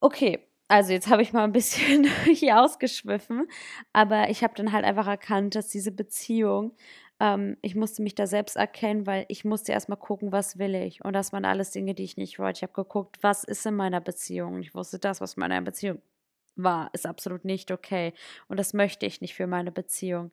[0.01, 3.47] Okay, also jetzt habe ich mal ein bisschen hier ausgeschwiffen,
[3.93, 6.73] aber ich habe dann halt einfach erkannt, dass diese Beziehung,
[7.19, 11.03] ähm, ich musste mich da selbst erkennen, weil ich musste erstmal gucken, was will ich.
[11.03, 12.59] Und das waren alles Dinge, die ich nicht wollte.
[12.59, 14.59] Ich habe geguckt, was ist in meiner Beziehung.
[14.59, 16.01] Ich wusste das, was in meiner Beziehung
[16.63, 18.13] war, ist absolut nicht okay.
[18.47, 20.31] Und das möchte ich nicht für meine Beziehung.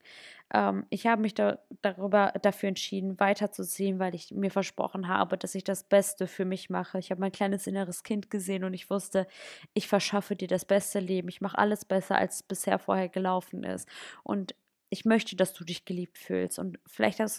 [0.53, 5.55] Ähm, ich habe mich da, darüber dafür entschieden, weiterzuziehen, weil ich mir versprochen habe, dass
[5.55, 6.99] ich das Beste für mich mache.
[6.99, 9.27] Ich habe mein kleines inneres Kind gesehen und ich wusste,
[9.73, 11.29] ich verschaffe dir das beste Leben.
[11.29, 13.87] Ich mache alles besser, als es bisher vorher gelaufen ist.
[14.23, 14.55] Und
[14.89, 16.59] ich möchte, dass du dich geliebt fühlst.
[16.59, 17.37] Und vielleicht hast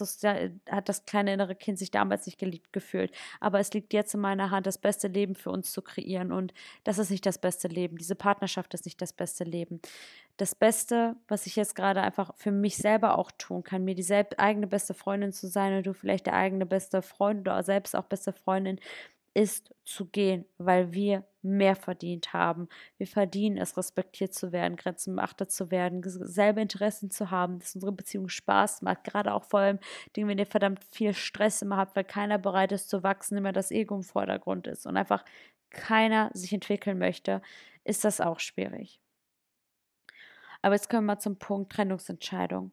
[0.69, 3.11] hat das kleine innere Kind sich damals nicht geliebt gefühlt.
[3.39, 6.31] Aber es liegt jetzt in meiner Hand, das beste Leben für uns zu kreieren.
[6.31, 7.97] Und das ist nicht das beste Leben.
[7.97, 9.81] Diese Partnerschaft ist nicht das beste Leben.
[10.37, 14.07] Das Beste, was ich jetzt gerade einfach für mich selber auch tun kann, mir die
[14.37, 18.05] eigene beste Freundin zu sein und du vielleicht der eigene beste Freund oder selbst auch
[18.05, 18.79] beste Freundin,
[19.33, 22.67] ist zu gehen, weil wir mehr verdient haben.
[22.97, 27.75] Wir verdienen es, respektiert zu werden, Grenzen beachtet zu werden, selbe Interessen zu haben, dass
[27.75, 29.03] unsere Beziehung Spaß macht.
[29.03, 29.79] Gerade auch vor allem,
[30.15, 33.71] wenn ihr verdammt viel Stress immer habt, weil keiner bereit ist zu wachsen, immer das
[33.71, 35.23] Ego im Vordergrund ist und einfach
[35.69, 37.41] keiner sich entwickeln möchte,
[37.83, 38.99] ist das auch schwierig.
[40.61, 42.71] Aber jetzt kommen wir mal zum Punkt Trennungsentscheidung.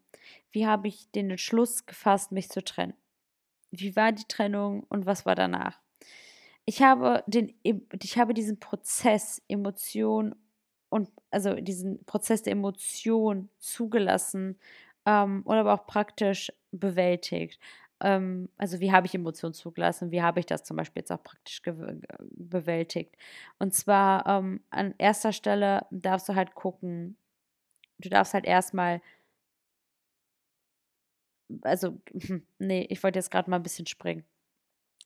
[0.50, 2.94] Wie habe ich den Entschluss gefasst, mich zu trennen?
[3.70, 5.80] Wie war die Trennung und was war danach?
[6.66, 10.34] Ich habe den, ich habe diesen Prozess Emotion
[10.88, 14.58] und also diesen Prozess der Emotion zugelassen
[15.06, 17.60] ähm, und aber auch praktisch bewältigt.
[18.00, 20.10] Ähm, also wie habe ich Emotionen zugelassen?
[20.10, 23.16] Wie habe ich das zum Beispiel jetzt auch praktisch bewältigt?
[23.58, 27.16] Und zwar ähm, an erster Stelle darfst du halt gucken,
[27.98, 29.00] du darfst halt erstmal
[31.62, 32.00] also,
[32.58, 34.24] nee, ich wollte jetzt gerade mal ein bisschen springen.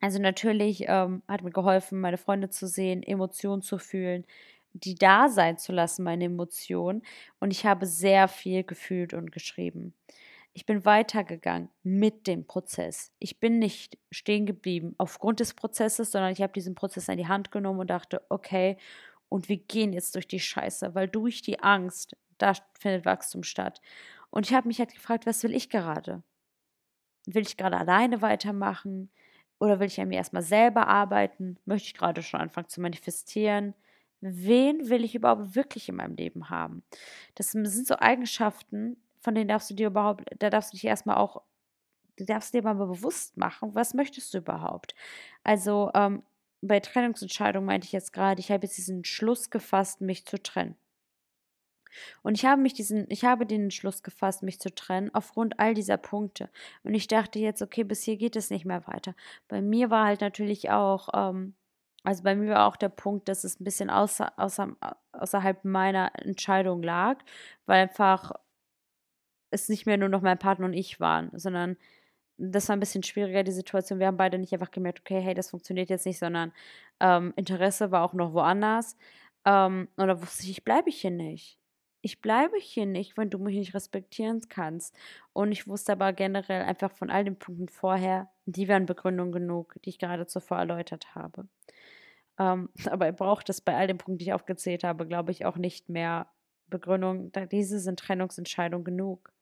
[0.01, 4.25] Also natürlich ähm, hat mir geholfen, meine Freunde zu sehen, Emotionen zu fühlen,
[4.73, 7.03] die da sein zu lassen, meine Emotionen.
[7.39, 9.95] Und ich habe sehr viel gefühlt und geschrieben.
[10.53, 13.13] Ich bin weitergegangen mit dem Prozess.
[13.19, 17.29] Ich bin nicht stehen geblieben aufgrund des Prozesses, sondern ich habe diesen Prozess in die
[17.29, 18.77] Hand genommen und dachte, okay,
[19.29, 23.81] und wir gehen jetzt durch die Scheiße, weil durch die Angst, da findet Wachstum statt.
[24.31, 26.23] Und ich habe mich halt gefragt, was will ich gerade?
[27.27, 29.11] Will ich gerade alleine weitermachen?
[29.61, 31.59] Oder will ich an mir erstmal selber arbeiten?
[31.67, 33.75] Möchte ich gerade schon anfangen zu manifestieren?
[34.23, 36.83] Wen will ich überhaupt wirklich in meinem Leben haben?
[37.37, 41.17] Das sind so Eigenschaften, von denen darfst du dir überhaupt, da darfst du dich erstmal
[41.19, 41.43] auch,
[42.17, 44.95] du darfst dir mal bewusst machen, was möchtest du überhaupt?
[45.45, 46.23] Also ähm,
[46.63, 50.77] bei Trennungsentscheidungen meinte ich jetzt gerade, ich habe jetzt diesen Schluss gefasst, mich zu trennen.
[52.23, 55.75] Und ich habe mich diesen, ich habe den Entschluss gefasst, mich zu trennen, aufgrund all
[55.75, 56.49] dieser Punkte.
[56.83, 59.15] Und ich dachte jetzt, okay, bis hier geht es nicht mehr weiter.
[59.49, 61.55] Bei mir war halt natürlich auch, ähm,
[62.03, 64.77] also bei mir war auch der Punkt, dass es ein bisschen außer, außer,
[65.13, 67.19] außerhalb meiner Entscheidung lag,
[67.67, 68.33] weil einfach
[69.51, 71.77] es nicht mehr nur noch mein Partner und ich waren, sondern
[72.39, 73.99] das war ein bisschen schwieriger, die Situation.
[73.99, 76.53] Wir haben beide nicht einfach gemerkt, okay, hey, das funktioniert jetzt nicht, sondern
[77.01, 78.97] ähm, Interesse war auch noch woanders.
[79.45, 81.60] Ähm, und da wusste ich, ich bleibe hier nicht
[82.03, 84.95] ich bleibe hier nicht, wenn du mich nicht respektieren kannst.
[85.33, 89.75] Und ich wusste aber generell einfach von all den Punkten vorher, die wären Begründung genug,
[89.85, 91.47] die ich gerade zuvor erläutert habe.
[92.39, 95.45] Ähm, aber er braucht es bei all den Punkten, die ich aufgezählt habe, glaube ich,
[95.45, 96.29] auch nicht mehr
[96.69, 97.33] Begründung.
[97.51, 99.33] Diese sind Trennungsentscheidungen genug.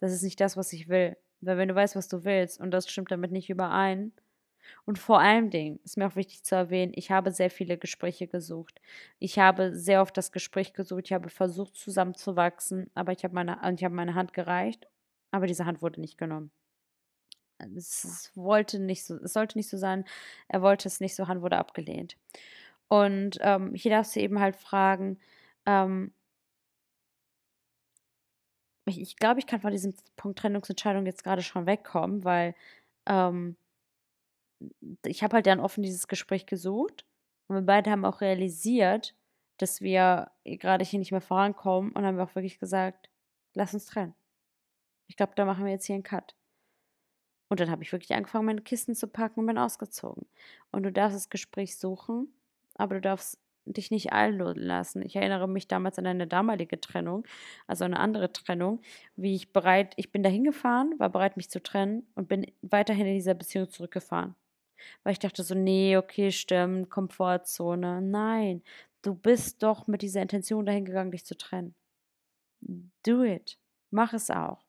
[0.00, 1.16] Das ist nicht das, was ich will.
[1.40, 4.12] Weil wenn du weißt, was du willst und das stimmt damit nicht überein,
[4.84, 8.26] und vor allem Dingen ist mir auch wichtig zu erwähnen, ich habe sehr viele Gespräche
[8.26, 8.80] gesucht.
[9.18, 13.58] Ich habe sehr oft das Gespräch gesucht, ich habe versucht zusammenzuwachsen, aber ich habe meine,
[13.76, 14.88] ich habe meine Hand gereicht,
[15.30, 16.50] aber diese Hand wurde nicht genommen.
[17.76, 20.04] Es wollte nicht so, es sollte nicht so sein,
[20.48, 22.16] er wollte es nicht so, Hand wurde abgelehnt.
[22.88, 25.18] Und ähm, hier darfst du eben halt fragen,
[25.66, 26.12] ähm,
[28.86, 32.54] ich, ich glaube, ich kann von diesem Punkt Trennungsentscheidung jetzt gerade schon wegkommen, weil
[33.06, 33.56] ähm,
[35.04, 37.04] ich habe halt dann offen dieses Gespräch gesucht
[37.46, 39.14] und wir beide haben auch realisiert,
[39.58, 43.08] dass wir gerade hier nicht mehr vorankommen und haben auch wirklich gesagt,
[43.54, 44.14] lass uns trennen.
[45.08, 46.34] Ich glaube, da machen wir jetzt hier einen Cut.
[47.48, 50.26] Und dann habe ich wirklich angefangen, meine Kisten zu packen und bin ausgezogen.
[50.70, 52.28] Und du darfst das Gespräch suchen,
[52.74, 55.02] aber du darfst dich nicht einlullen lassen.
[55.02, 57.26] Ich erinnere mich damals an eine damalige Trennung,
[57.66, 58.80] also eine andere Trennung,
[59.16, 63.06] wie ich bereit, ich bin da hingefahren, war bereit, mich zu trennen und bin weiterhin
[63.06, 64.34] in dieser Beziehung zurückgefahren.
[65.02, 68.00] Weil ich dachte so, nee, okay, stimmt, Komfortzone.
[68.02, 68.62] Nein,
[69.02, 71.74] du bist doch mit dieser Intention dahin gegangen, dich zu trennen.
[73.04, 73.58] Do it.
[73.90, 74.64] Mach es auch.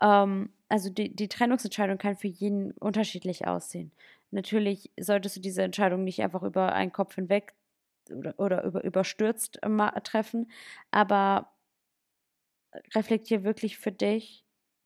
[0.00, 3.92] Ähm, also die, die Trennungsentscheidung kann für jeden unterschiedlich aussehen.
[4.30, 7.54] Natürlich solltest du diese Entscheidung nicht einfach über einen Kopf hinweg
[8.10, 9.60] oder, oder über, überstürzt
[10.02, 10.50] treffen,
[10.90, 11.52] aber
[12.94, 14.43] reflektier wirklich für dich,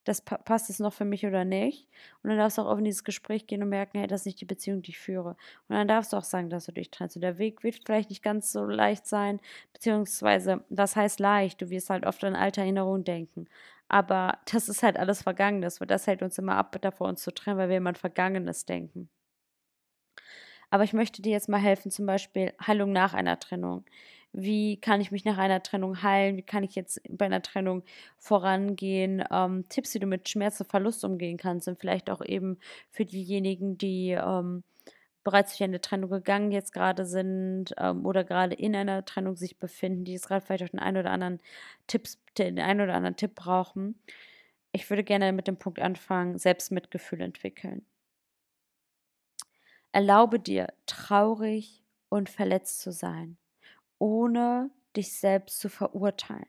[0.09, 1.87] das passt es noch für mich oder nicht.
[2.23, 4.41] Und dann darfst du auch auf dieses Gespräch gehen und merken, hey, das ist nicht
[4.41, 5.37] die Beziehung, die ich führe.
[5.69, 7.17] Und dann darfst du auch sagen, dass du dich trennst.
[7.17, 9.39] Und der Weg wird vielleicht nicht ganz so leicht sein,
[9.75, 13.49] beziehungsweise, das heißt leicht, du wirst halt oft an alte Erinnerungen denken.
[13.89, 17.33] Aber das ist halt alles Vergangenes, weil das hält uns immer ab, davor uns zu
[17.33, 19.11] trennen, weil wir immer an Vergangenes denken.
[20.71, 23.85] Aber ich möchte dir jetzt mal helfen, zum Beispiel Heilung nach einer Trennung
[24.33, 27.83] wie kann ich mich nach einer Trennung heilen, wie kann ich jetzt bei einer Trennung
[28.19, 32.59] vorangehen, ähm, Tipps, wie du mit Schmerz und Verlust umgehen kannst und vielleicht auch eben
[32.91, 34.65] für diejenigen, die ähm,
[35.25, 39.59] bereits durch eine Trennung gegangen jetzt gerade sind ähm, oder gerade in einer Trennung sich
[39.59, 41.41] befinden, die jetzt gerade vielleicht auch den einen oder anderen
[41.87, 43.99] Tipps, den einen oder anderen Tipp brauchen.
[44.73, 47.85] Ich würde gerne mit dem Punkt anfangen, Selbstmitgefühl entwickeln.
[49.93, 53.39] Erlaube dir, traurig und verletzt zu sein
[53.99, 56.47] ohne dich selbst zu verurteilen.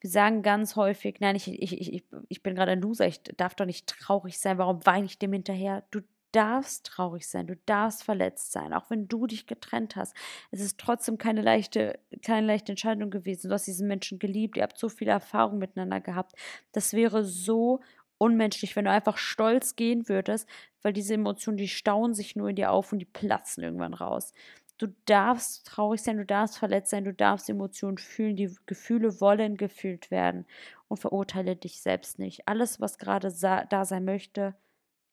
[0.00, 3.54] Wir sagen ganz häufig, nein, ich, ich, ich, ich bin gerade ein Loser, ich darf
[3.54, 5.84] doch nicht traurig sein, warum weine ich dem hinterher?
[5.90, 6.00] Du
[6.32, 10.16] darfst traurig sein, du darfst verletzt sein, auch wenn du dich getrennt hast.
[10.50, 13.48] Es ist trotzdem keine leichte, keine leichte Entscheidung gewesen.
[13.48, 16.32] Du hast diesen Menschen geliebt, ihr habt so viele Erfahrungen miteinander gehabt.
[16.72, 17.80] Das wäre so
[18.18, 20.48] unmenschlich, wenn du einfach stolz gehen würdest,
[20.80, 24.32] weil diese Emotionen, die stauen sich nur in dir auf und die platzen irgendwann raus.
[24.82, 28.34] Du darfst traurig sein, du darfst verletzt sein, du darfst Emotionen fühlen.
[28.34, 30.44] Die Gefühle wollen gefühlt werden.
[30.88, 32.48] Und verurteile dich selbst nicht.
[32.48, 34.56] Alles, was gerade da sein möchte,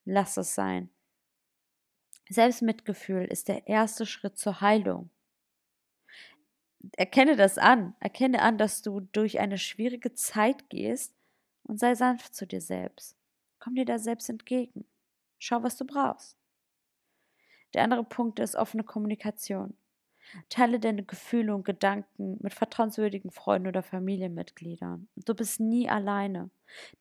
[0.05, 0.89] lass es sein.
[2.29, 5.11] Selbstmitgefühl ist der erste Schritt zur Heilung.
[6.93, 7.95] Erkenne das an.
[7.99, 11.13] Erkenne an, dass du durch eine schwierige Zeit gehst
[11.61, 13.15] und sei sanft zu dir selbst.
[13.59, 14.85] Komm dir da selbst entgegen.
[15.37, 16.38] Schau, was du brauchst.
[17.73, 19.75] Der andere Punkt ist offene Kommunikation.
[20.49, 25.07] Teile deine Gefühle und Gedanken mit vertrauenswürdigen Freunden oder Familienmitgliedern.
[25.15, 26.49] Du bist nie alleine.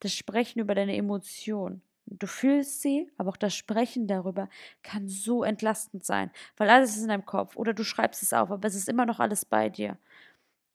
[0.00, 1.82] Das Sprechen über deine Emotionen.
[2.06, 4.48] Du fühlst sie, aber auch das Sprechen darüber
[4.82, 8.50] kann so entlastend sein, weil alles ist in deinem Kopf oder du schreibst es auf,
[8.50, 9.98] aber es ist immer noch alles bei dir.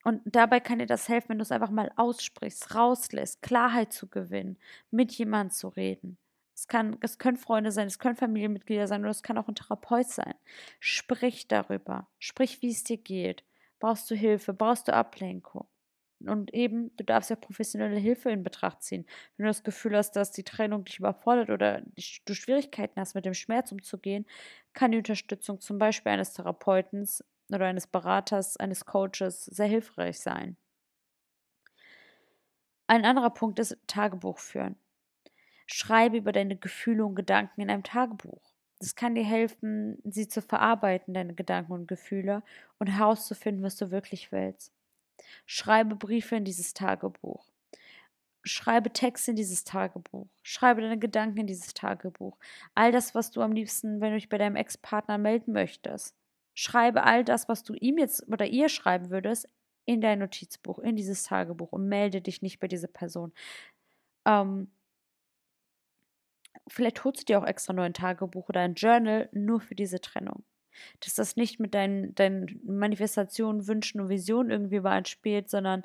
[0.03, 4.07] Und dabei kann dir das helfen, wenn du es einfach mal aussprichst, rauslässt, Klarheit zu
[4.07, 4.57] gewinnen,
[4.91, 6.17] mit jemandem zu reden.
[6.63, 9.55] Es, kann, es können Freunde sein, es können Familienmitglieder sein oder es kann auch ein
[9.55, 10.33] Therapeut sein.
[10.79, 12.07] Sprich darüber.
[12.19, 13.43] Sprich, wie es dir geht.
[13.79, 14.53] Brauchst du Hilfe?
[14.53, 15.67] Brauchst du Ablenkung?
[16.25, 19.05] Und eben, du darfst ja professionelle Hilfe in Betracht ziehen.
[19.35, 21.81] Wenn du das Gefühl hast, dass die Trennung dich überfordert oder
[22.23, 24.25] du Schwierigkeiten hast, mit dem Schmerz umzugehen,
[24.71, 27.05] kann die Unterstützung zum Beispiel eines Therapeuten
[27.51, 30.55] oder eines Beraters, eines Coaches sehr hilfreich sein.
[32.87, 34.77] Ein anderer Punkt ist Tagebuch führen.
[35.67, 38.53] Schreibe über deine Gefühle und Gedanken in einem Tagebuch.
[38.79, 42.43] Das kann dir helfen, sie zu verarbeiten, deine Gedanken und Gefühle,
[42.79, 44.73] und herauszufinden, was du wirklich willst.
[45.45, 47.47] Schreibe Briefe in dieses Tagebuch.
[48.43, 50.27] Schreibe Texte in dieses Tagebuch.
[50.41, 52.37] Schreibe deine Gedanken in dieses Tagebuch.
[52.75, 56.13] All das, was du am liebsten, wenn du dich bei deinem Ex-Partner melden möchtest.
[56.53, 59.47] Schreibe all das, was du ihm jetzt oder ihr schreiben würdest,
[59.85, 63.33] in dein Notizbuch, in dieses Tagebuch und melde dich nicht bei dieser Person.
[64.25, 64.71] Ähm,
[66.67, 70.01] vielleicht holst du dir auch extra nur ein Tagebuch oder ein Journal nur für diese
[70.01, 70.43] Trennung.
[71.01, 75.83] Dass das nicht mit deinen, deinen Manifestationen, Wünschen und Visionen irgendwie übereinspielt, sondern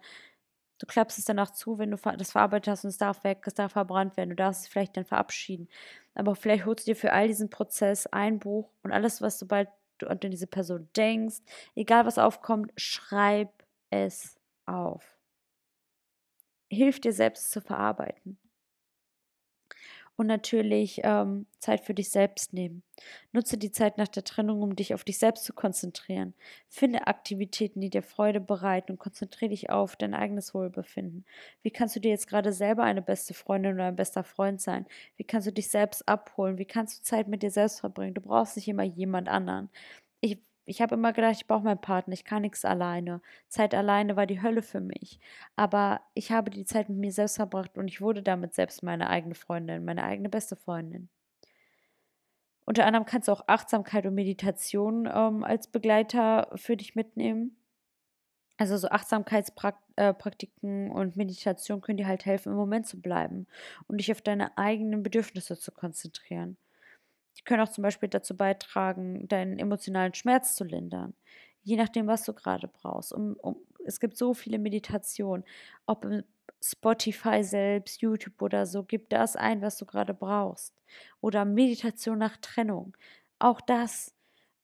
[0.79, 3.55] du klappst es danach zu, wenn du das verarbeitet hast und es darf weg, es
[3.55, 5.69] darf verbrannt werden, du darfst es vielleicht dann verabschieden.
[6.15, 9.69] Aber vielleicht holst du dir für all diesen Prozess ein Buch und alles, was sobald
[9.99, 11.39] du an diese Person denkst,
[11.75, 13.51] egal was aufkommt, schreib
[13.91, 15.19] es auf.
[16.71, 18.39] Hilf dir selbst zu verarbeiten
[20.19, 22.83] und natürlich ähm, Zeit für dich selbst nehmen.
[23.33, 26.35] Nutze die Zeit nach der Trennung, um dich auf dich selbst zu konzentrieren.
[26.69, 31.25] Finde Aktivitäten, die dir Freude bereiten und konzentriere dich auf dein eigenes Wohlbefinden.
[31.63, 34.87] Wie kannst du dir jetzt gerade selber eine beste Freundin oder ein bester Freund sein?
[35.17, 36.59] Wie kannst du dich selbst abholen?
[36.59, 38.15] Wie kannst du Zeit mit dir selbst verbringen?
[38.15, 39.71] Du brauchst nicht immer jemand anderen.
[40.21, 40.39] Ich
[40.69, 43.21] ich habe immer gedacht, ich brauche meinen Partner, ich kann nichts alleine.
[43.49, 45.19] Zeit alleine war die Hölle für mich.
[45.57, 49.09] Aber ich habe die Zeit mit mir selbst verbracht und ich wurde damit selbst meine
[49.11, 51.09] eigene Freundin, meine eigene beste Freundin.
[52.67, 57.57] Unter anderem kannst du auch Achtsamkeit und Meditation ähm, als Begleiter für dich mitnehmen.
[58.59, 63.47] Also so Achtsamkeitspraktiken äh, und Meditation können dir halt helfen, im Moment zu bleiben
[63.87, 66.59] und dich auf deine eigenen Bedürfnisse zu konzentrieren.
[67.39, 71.15] Die können auch zum Beispiel dazu beitragen, deinen emotionalen Schmerz zu lindern.
[71.63, 73.13] Je nachdem, was du gerade brauchst.
[73.13, 75.45] Um, um, es gibt so viele Meditationen,
[75.87, 76.25] ob im
[76.63, 80.75] Spotify selbst, YouTube oder so, gib das ein, was du gerade brauchst.
[81.21, 82.97] Oder Meditation nach Trennung.
[83.39, 84.15] Auch das.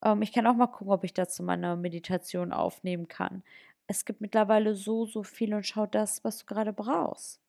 [0.03, 3.43] Ähm, ich kann auch mal gucken, ob ich dazu meine Meditation aufnehmen kann.
[3.87, 7.43] Es gibt mittlerweile so, so viel und schau das, was du gerade brauchst.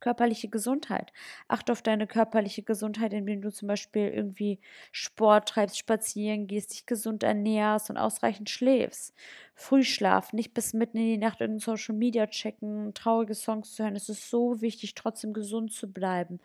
[0.00, 1.12] Körperliche Gesundheit.
[1.48, 4.60] Achte auf deine körperliche Gesundheit, indem du zum Beispiel irgendwie
[4.92, 9.14] Sport treibst, spazieren gehst, dich gesund ernährst und ausreichend schläfst.
[9.60, 13.94] Frühschlaf, nicht bis mitten in die Nacht irgendein Social Media checken, traurige Songs zu hören.
[13.94, 16.40] Es ist so wichtig, trotzdem gesund zu bleiben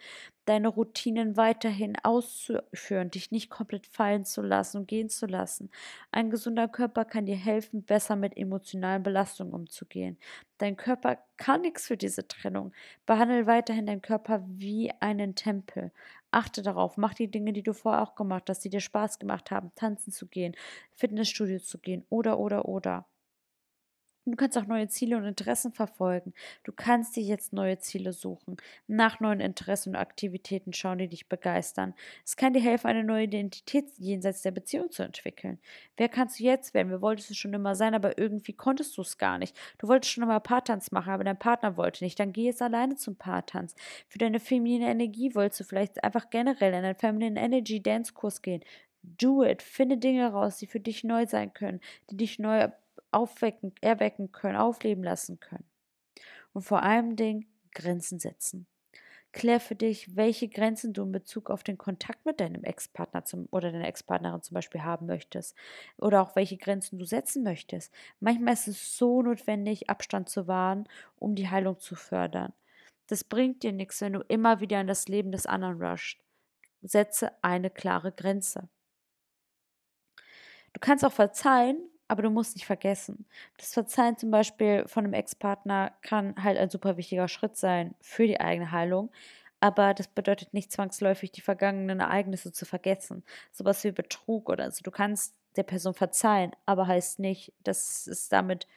[0.46, 5.70] deine Routinen weiterhin auszuführen, dich nicht komplett fallen zu lassen und gehen zu lassen.
[6.12, 10.18] Ein gesunder Körper kann dir helfen, besser mit emotionalen Belastungen umzugehen.
[10.60, 12.72] Dein Körper kann nichts für diese Trennung.
[13.06, 15.92] Behandle weiterhin deinen Körper wie einen Tempel.
[16.36, 19.50] Achte darauf, mach die Dinge, die du vorher auch gemacht hast, die dir Spaß gemacht
[19.52, 20.56] haben, tanzen zu gehen,
[20.94, 23.08] Fitnessstudio zu gehen oder oder oder.
[24.28, 26.34] Du kannst auch neue Ziele und Interessen verfolgen.
[26.64, 28.58] Du kannst dir jetzt neue Ziele suchen,
[28.88, 31.94] nach neuen Interessen und Aktivitäten schauen, die dich begeistern.
[32.26, 35.60] Es kann dir helfen, eine neue Identität jenseits der Beziehung zu entwickeln.
[35.96, 36.90] Wer kannst du jetzt werden?
[36.90, 39.56] Wer wolltest du schon immer sein, aber irgendwie konntest du es gar nicht.
[39.78, 42.20] Du wolltest schon immer Paartanz machen, aber dein Partner wollte nicht.
[42.20, 43.76] Dann geh jetzt alleine zum Paartanz.
[44.08, 48.42] Für deine feminine Energie wolltest du vielleicht einfach generell in einen Feminine Energy Dance Kurs
[48.42, 48.64] gehen.
[49.04, 49.62] Do it.
[49.62, 52.70] Finde Dinge raus, die für dich neu sein können, die dich neu
[53.16, 55.66] aufwecken, erwecken können, aufleben lassen können.
[56.54, 58.68] Und vor allem Dingen Grenzen setzen.
[59.32, 63.72] Klär für dich, welche Grenzen du in Bezug auf den Kontakt mit deinem Ex-Partner oder
[63.72, 65.56] deiner Ex-Partnerin zum Beispiel haben möchtest.
[65.98, 67.94] Oder auch welche Grenzen du setzen möchtest.
[68.22, 70.88] Manchmal ist es so notwendig, Abstand zu wahren,
[71.18, 72.54] um die Heilung zu fördern.
[73.08, 76.22] Das bringt dir nichts, wenn du immer wieder in das Leben des anderen rusht.
[76.82, 78.70] Setze eine klare Grenze.
[80.72, 81.78] Du kannst auch verzeihen,
[82.08, 83.26] aber du musst nicht vergessen.
[83.58, 88.28] Das Verzeihen zum Beispiel von einem Ex-Partner kann halt ein super wichtiger Schritt sein für
[88.28, 89.12] die eigene Heilung.
[89.60, 93.24] Aber das bedeutet nicht zwangsläufig, die vergangenen Ereignisse zu vergessen.
[93.52, 94.82] Sowas wie Betrug oder so.
[94.84, 98.68] Du kannst der Person verzeihen, aber heißt nicht, dass es damit,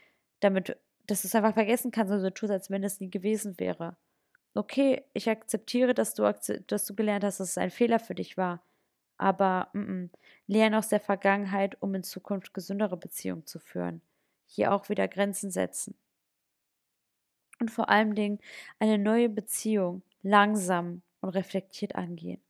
[0.40, 0.76] damit,
[1.06, 3.96] dass du es einfach vergessen kannst und so tust, als wenn es nie gewesen wäre.
[4.54, 6.22] Okay, ich akzeptiere, dass du,
[6.66, 8.62] dass du gelernt hast, dass es ein Fehler für dich war.
[9.18, 10.10] Aber mm -mm,
[10.46, 14.00] lerne aus der Vergangenheit, um in Zukunft gesündere Beziehungen zu führen.
[14.46, 15.96] Hier auch wieder Grenzen setzen.
[17.60, 18.38] Und vor allen Dingen
[18.78, 22.40] eine neue Beziehung langsam und reflektiert angehen.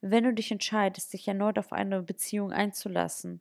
[0.00, 3.40] Wenn du dich entscheidest, dich erneut auf eine Beziehung einzulassen,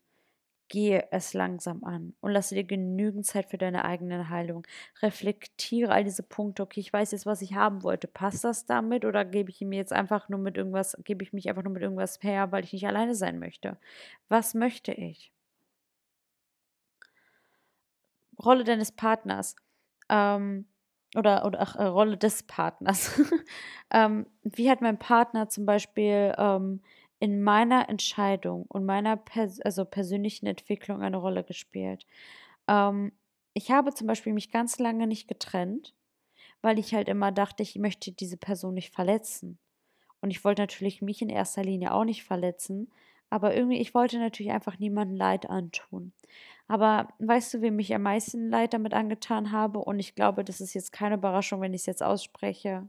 [0.68, 4.66] gehe es langsam an und lasse dir genügend Zeit für deine eigene Heilung.
[5.02, 6.64] Reflektiere all diese Punkte.
[6.64, 8.08] Okay, ich weiß jetzt, was ich haben wollte.
[8.08, 11.50] Passt das damit oder gebe ich mir jetzt einfach nur mit irgendwas, gebe ich mich
[11.50, 13.78] einfach nur mit irgendwas her, weil ich nicht alleine sein möchte?
[14.30, 15.32] Was möchte ich?
[18.44, 19.56] Rolle deines Partners.
[20.10, 20.66] Ähm,
[21.16, 23.22] oder, oder ach, äh, Rolle des Partners.
[23.92, 26.82] ähm, wie hat mein Partner zum Beispiel ähm,
[27.20, 32.06] in meiner Entscheidung und meiner Pers also persönlichen Entwicklung eine Rolle gespielt?
[32.68, 33.12] Ähm,
[33.54, 35.96] ich habe zum Beispiel mich ganz lange nicht getrennt,
[36.62, 39.60] weil ich halt immer dachte, ich möchte diese Person nicht verletzen.
[40.22, 42.92] Und ich wollte natürlich mich in erster Linie auch nicht verletzen,
[43.30, 46.14] aber irgendwie, ich wollte natürlich einfach niemandem Leid antun.
[46.68, 49.80] Aber weißt du, wem ich am meisten Leid damit angetan habe?
[49.80, 52.88] Und ich glaube, das ist jetzt keine Überraschung, wenn ich es jetzt ausspreche.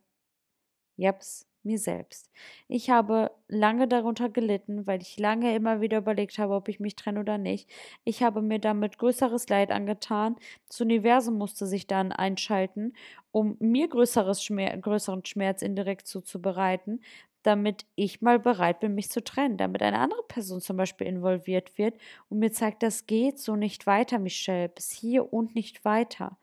[0.96, 2.30] Jeps, mir selbst.
[2.68, 6.96] Ich habe lange darunter gelitten, weil ich lange immer wieder überlegt habe, ob ich mich
[6.96, 7.68] trenne oder nicht.
[8.04, 10.36] Ich habe mir damit größeres Leid angetan.
[10.68, 12.94] Das Universum musste sich dann einschalten,
[13.32, 17.00] um mir größeres Schmer größeren Schmerz indirekt zuzubereiten,
[17.42, 21.78] damit ich mal bereit bin, mich zu trennen, damit eine andere Person zum Beispiel involviert
[21.78, 21.94] wird
[22.28, 26.38] und mir zeigt, das geht so nicht weiter, Michelle, bis hier und nicht weiter.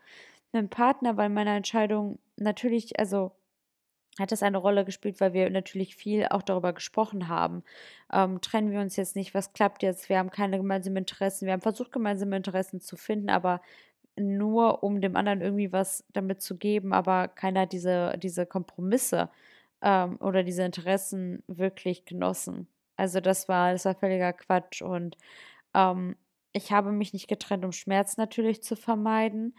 [0.53, 3.31] Mein Partner war in meiner Entscheidung natürlich, also
[4.19, 7.63] hat das eine Rolle gespielt, weil wir natürlich viel auch darüber gesprochen haben.
[8.11, 10.09] Ähm, trennen wir uns jetzt nicht, was klappt jetzt?
[10.09, 11.45] Wir haben keine gemeinsamen Interessen.
[11.45, 13.61] Wir haben versucht, gemeinsame Interessen zu finden, aber
[14.15, 19.29] nur um dem anderen irgendwie was damit zu geben, aber keiner hat diese, diese Kompromisse
[19.81, 22.67] ähm, oder diese Interessen wirklich genossen.
[22.95, 25.17] Also das war, das war völliger Quatsch und
[25.73, 26.15] ähm,
[26.51, 29.55] ich habe mich nicht getrennt, um Schmerz natürlich zu vermeiden,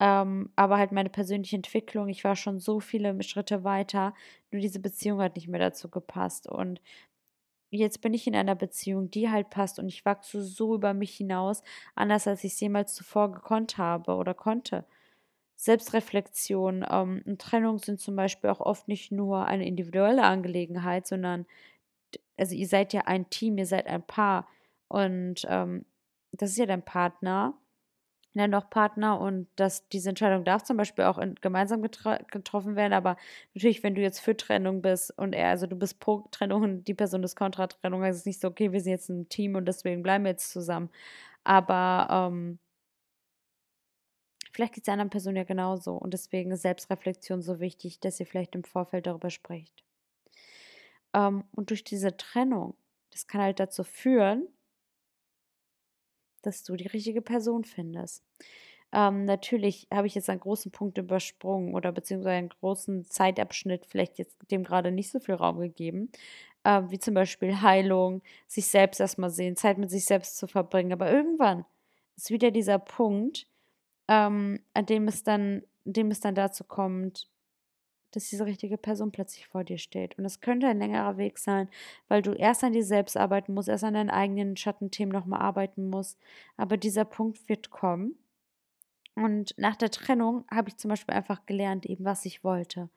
[0.00, 4.14] ähm, aber halt meine persönliche Entwicklung, ich war schon so viele Schritte weiter,
[4.50, 6.48] nur diese Beziehung hat nicht mehr dazu gepasst.
[6.48, 6.80] Und
[7.70, 11.16] jetzt bin ich in einer Beziehung, die halt passt und ich wachse so über mich
[11.16, 11.62] hinaus,
[11.94, 14.84] anders als ich es jemals zuvor gekonnt habe oder konnte.
[15.56, 21.46] Selbstreflexion ähm, und Trennung sind zum Beispiel auch oft nicht nur eine individuelle Angelegenheit, sondern
[22.36, 24.46] also ihr seid ja ein Team, ihr seid ein Paar.
[24.88, 25.86] Und ähm,
[26.32, 27.54] das ist ja dein Partner,
[28.40, 32.92] ja noch Partner und dass diese Entscheidung darf zum Beispiel auch in, gemeinsam getroffen werden,
[32.92, 33.16] aber
[33.54, 36.84] natürlich, wenn du jetzt für Trennung bist und er, also du bist pro Trennung und
[36.84, 39.28] die Person ist kontra Trennung, also es ist nicht so, okay, wir sind jetzt ein
[39.28, 40.90] Team und deswegen bleiben wir jetzt zusammen,
[41.44, 42.58] aber ähm,
[44.56, 48.18] Vielleicht geht es der anderen Person ja genauso und deswegen ist Selbstreflexion so wichtig, dass
[48.18, 49.84] ihr vielleicht im Vorfeld darüber sprecht.
[51.12, 52.74] Ähm, und durch diese Trennung,
[53.10, 54.48] das kann halt dazu führen,
[56.46, 58.24] dass du die richtige Person findest.
[58.92, 64.18] Ähm, natürlich habe ich jetzt einen großen Punkt übersprungen oder beziehungsweise einen großen Zeitabschnitt vielleicht
[64.18, 66.10] jetzt dem gerade nicht so viel Raum gegeben,
[66.64, 70.92] äh, wie zum Beispiel Heilung, sich selbst erstmal sehen, Zeit mit sich selbst zu verbringen.
[70.92, 71.64] Aber irgendwann
[72.16, 73.46] ist wieder dieser Punkt,
[74.08, 77.28] ähm, an dem es dann, dem es dann dazu kommt,
[78.16, 80.18] dass diese richtige Person plötzlich vor dir steht.
[80.18, 81.68] Und es könnte ein längerer Weg sein,
[82.08, 85.90] weil du erst an dir selbst arbeiten musst, erst an deinen eigenen Schattenthemen nochmal arbeiten
[85.90, 86.18] musst.
[86.56, 88.16] Aber dieser Punkt wird kommen.
[89.14, 92.88] Und nach der Trennung habe ich zum Beispiel einfach gelernt, eben was ich wollte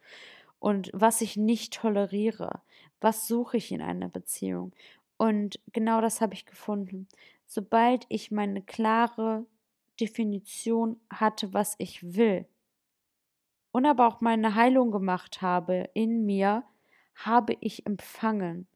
[0.59, 2.61] und was ich nicht toleriere.
[3.01, 4.71] Was suche ich in einer Beziehung?
[5.17, 7.07] Und genau das habe ich gefunden.
[7.45, 9.45] Sobald ich meine klare
[9.99, 12.45] Definition hatte, was ich will
[13.71, 16.63] und aber auch meine Heilung gemacht habe in mir,
[17.15, 18.67] habe ich empfangen,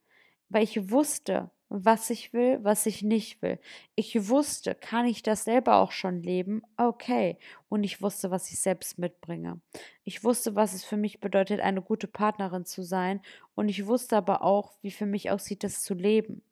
[0.49, 3.59] weil ich wusste, was ich will, was ich nicht will.
[3.95, 6.61] Ich wusste, kann ich das selber auch schon leben?
[6.77, 7.39] Okay.
[7.67, 9.59] Und ich wusste, was ich selbst mitbringe.
[10.03, 13.21] Ich wusste, was es für mich bedeutet, eine gute Partnerin zu sein.
[13.55, 16.43] Und ich wusste aber auch, wie für mich aussieht, das zu leben.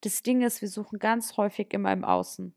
[0.00, 2.56] Das Ding ist, wir suchen ganz häufig immer im Außen.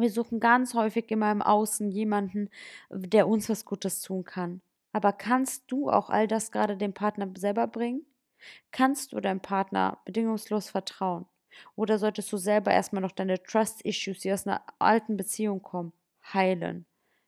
[0.00, 2.50] Wir suchen ganz häufig immer im Außen jemanden,
[2.88, 4.62] der uns was Gutes tun kann.
[4.92, 8.06] Aber kannst du auch all das gerade dem Partner selber bringen?
[8.70, 11.26] Kannst du deinem Partner bedingungslos vertrauen?
[11.74, 15.92] Oder solltest du selber erstmal noch deine Trust-Issues, die aus einer alten Beziehung kommen,
[16.32, 16.86] heilen?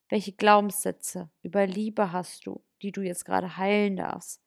[0.08, 4.40] Welche Glaubenssätze über Liebe hast du, die du jetzt gerade heilen darfst?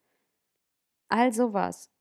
[1.10, 1.93] All sowas.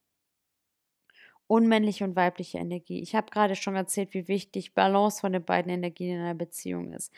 [1.46, 3.02] Unmännliche und weibliche Energie.
[3.02, 6.92] Ich habe gerade schon erzählt, wie wichtig Balance von den beiden Energien in einer Beziehung
[6.92, 7.12] ist.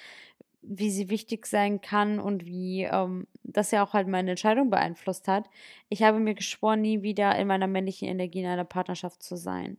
[0.63, 5.29] Wie sie wichtig sein kann und wie ähm, das ja auch halt meine Entscheidung beeinflusst
[5.29, 5.49] hat.
[5.89, 9.79] Ich habe mir geschworen, nie wieder in meiner männlichen Energie in einer Partnerschaft zu sein.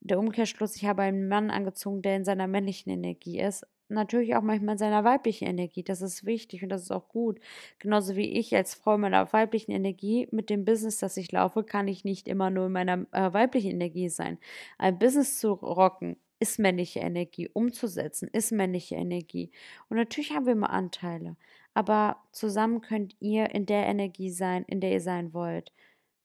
[0.00, 4.42] Der Umkehrschluss, ich habe einen Mann angezogen, der in seiner männlichen Energie ist, natürlich auch
[4.42, 5.82] manchmal in seiner weiblichen Energie.
[5.82, 7.40] Das ist wichtig und das ist auch gut.
[7.78, 11.64] Genauso wie ich als Frau in meiner weiblichen Energie mit dem Business, das ich laufe,
[11.64, 14.38] kann ich nicht immer nur in meiner äh, weiblichen Energie sein.
[14.78, 19.50] Ein Business zu rocken ist männliche Energie, umzusetzen ist männliche Energie.
[19.88, 21.36] Und natürlich haben wir immer Anteile,
[21.74, 25.72] aber zusammen könnt ihr in der Energie sein, in der ihr sein wollt.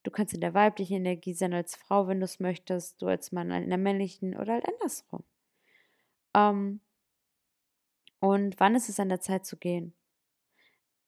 [0.03, 3.31] Du kannst in der weiblichen Energie sein als Frau, wenn du es möchtest, du als
[3.31, 5.23] Mann in der männlichen oder halt andersrum.
[6.35, 6.79] Ähm,
[8.25, 9.93] und wann ist es an der Zeit zu gehen?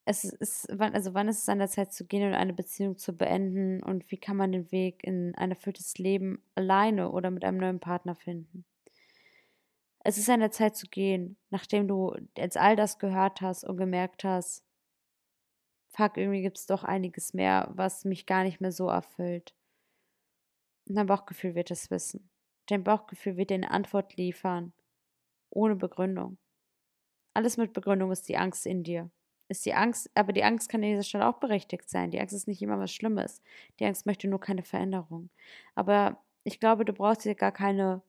[0.06, 3.18] Es ist, also wann ist es an der Zeit zu gehen und eine Beziehung zu
[3.18, 3.82] beenden?
[3.82, 7.80] Und wie kann man den Weg in ein erfülltes Leben alleine oder mit einem neuen
[7.80, 8.66] Partner finden?
[10.00, 13.78] Es ist an der Zeit zu gehen, nachdem du jetzt all das gehört hast und
[13.78, 14.64] gemerkt hast,
[15.90, 19.56] fuck, irgendwie gibt es doch einiges mehr, was mich gar nicht mehr so erfüllt.
[20.88, 22.30] Und dein Bauchgefühl wird es wissen.
[22.68, 24.72] Dein Bauchgefühl wird dir eine Antwort liefern,
[25.50, 26.38] ohne Begründung.
[27.38, 29.12] Alles mit Begründung ist die Angst in dir.
[29.48, 32.10] Ist die Angst, aber die Angst kann an dieser Stelle auch berechtigt sein.
[32.10, 33.44] Die Angst ist nicht immer was Schlimmes.
[33.80, 35.30] Die Angst möchte nur keine Veränderung.
[35.76, 38.02] Aber ich glaube, du brauchst dir gar keine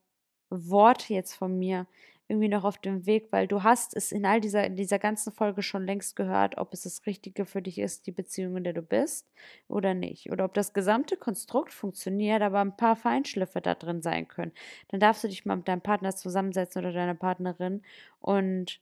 [0.48, 1.86] Worte jetzt von mir
[2.26, 5.30] irgendwie noch auf dem Weg, weil du hast es in all dieser, in dieser ganzen
[5.30, 8.72] Folge schon längst gehört, ob es das Richtige für dich ist, die Beziehung, in der
[8.72, 9.30] du bist
[9.68, 10.32] oder nicht.
[10.32, 14.52] Oder ob das gesamte Konstrukt funktioniert, aber ein paar Feinschliffe da drin sein können.
[14.88, 17.82] Dann darfst du dich mal mit deinem Partner zusammensetzen oder deiner Partnerin
[18.20, 18.80] und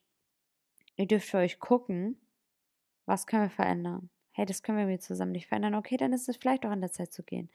[0.97, 2.17] Ihr dürft für euch gucken,
[3.07, 4.11] was können wir verändern.
[4.33, 5.75] Hey, das können wir mir zusammen nicht verändern.
[5.75, 7.49] Okay, dann ist es vielleicht auch an der Zeit zu gehen.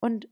[0.00, 0.28] Und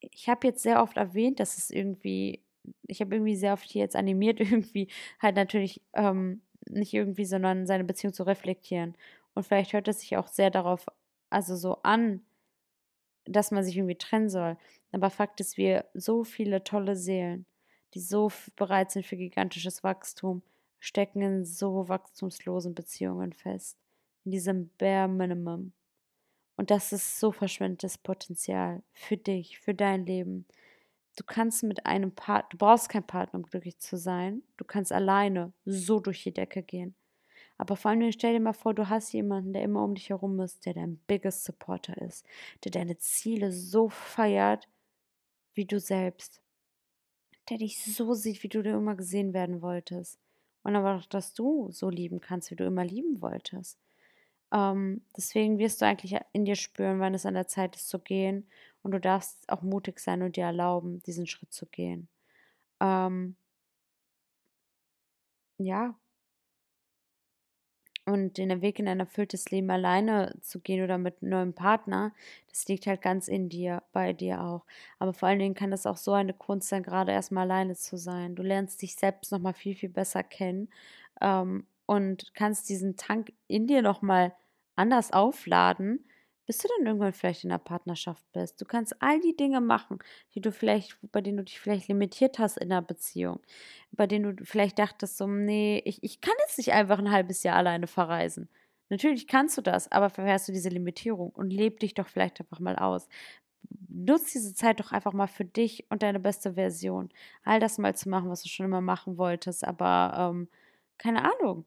[0.00, 2.42] ich habe jetzt sehr oft erwähnt, dass es irgendwie,
[2.86, 4.88] ich habe irgendwie sehr oft hier jetzt animiert, irgendwie
[5.20, 8.96] halt natürlich ähm, nicht irgendwie, sondern seine Beziehung zu reflektieren.
[9.34, 10.86] Und vielleicht hört es sich auch sehr darauf,
[11.30, 12.24] also so an,
[13.24, 14.56] dass man sich irgendwie trennen soll.
[14.92, 17.46] Aber Fakt ist, wir so viele tolle Seelen,
[17.94, 20.42] die so bereit sind für gigantisches Wachstum,
[20.84, 23.78] stecken in so wachstumslosen Beziehungen fest,
[24.24, 25.72] in diesem Bare Minimum.
[26.56, 30.46] Und das ist so verschwendetes Potenzial für dich, für dein Leben.
[31.16, 34.42] Du kannst mit einem Partner, du brauchst keinen Partner, um glücklich zu sein.
[34.58, 36.94] Du kannst alleine so durch die Decke gehen.
[37.56, 40.38] Aber vor allem stell dir mal vor, du hast jemanden, der immer um dich herum
[40.40, 42.26] ist, der dein biggest Supporter ist,
[42.62, 44.68] der deine Ziele so feiert
[45.54, 46.42] wie du selbst,
[47.48, 50.23] der dich so sieht, wie du dir immer gesehen werden wolltest
[50.64, 53.80] und aber auch, dass du so lieben kannst, wie du immer lieben wolltest.
[54.52, 57.98] Ähm, deswegen wirst du eigentlich in dir spüren, wann es an der Zeit ist zu
[58.00, 58.48] gehen
[58.82, 62.08] und du darfst auch mutig sein und dir erlauben, diesen Schritt zu gehen.
[62.80, 63.36] Ähm,
[65.58, 65.94] ja,
[68.06, 72.12] und den Weg in ein erfülltes Leben alleine zu gehen oder mit einem neuen Partner,
[72.50, 74.66] das liegt halt ganz in dir, bei dir auch.
[74.98, 77.96] Aber vor allen Dingen kann das auch so eine Kunst sein, gerade erstmal alleine zu
[77.96, 78.34] sein.
[78.34, 80.68] Du lernst dich selbst nochmal viel, viel besser kennen
[81.20, 84.34] ähm, und kannst diesen Tank in dir nochmal
[84.76, 86.04] anders aufladen
[86.46, 88.60] bis du dann irgendwann vielleicht in einer Partnerschaft bist.
[88.60, 89.98] Du kannst all die Dinge machen,
[90.34, 93.40] die du vielleicht, bei denen du dich vielleicht limitiert hast in einer Beziehung,
[93.92, 97.42] bei denen du vielleicht dachtest, so, nee, ich, ich kann jetzt nicht einfach ein halbes
[97.42, 98.48] Jahr alleine verreisen.
[98.90, 102.60] Natürlich kannst du das, aber verfährst du diese Limitierung und leb dich doch vielleicht einfach
[102.60, 103.08] mal aus.
[103.88, 107.08] Nutz diese Zeit doch einfach mal für dich und deine beste Version.
[107.44, 110.48] All das mal zu machen, was du schon immer machen wolltest, aber ähm,
[110.98, 111.64] keine Ahnung.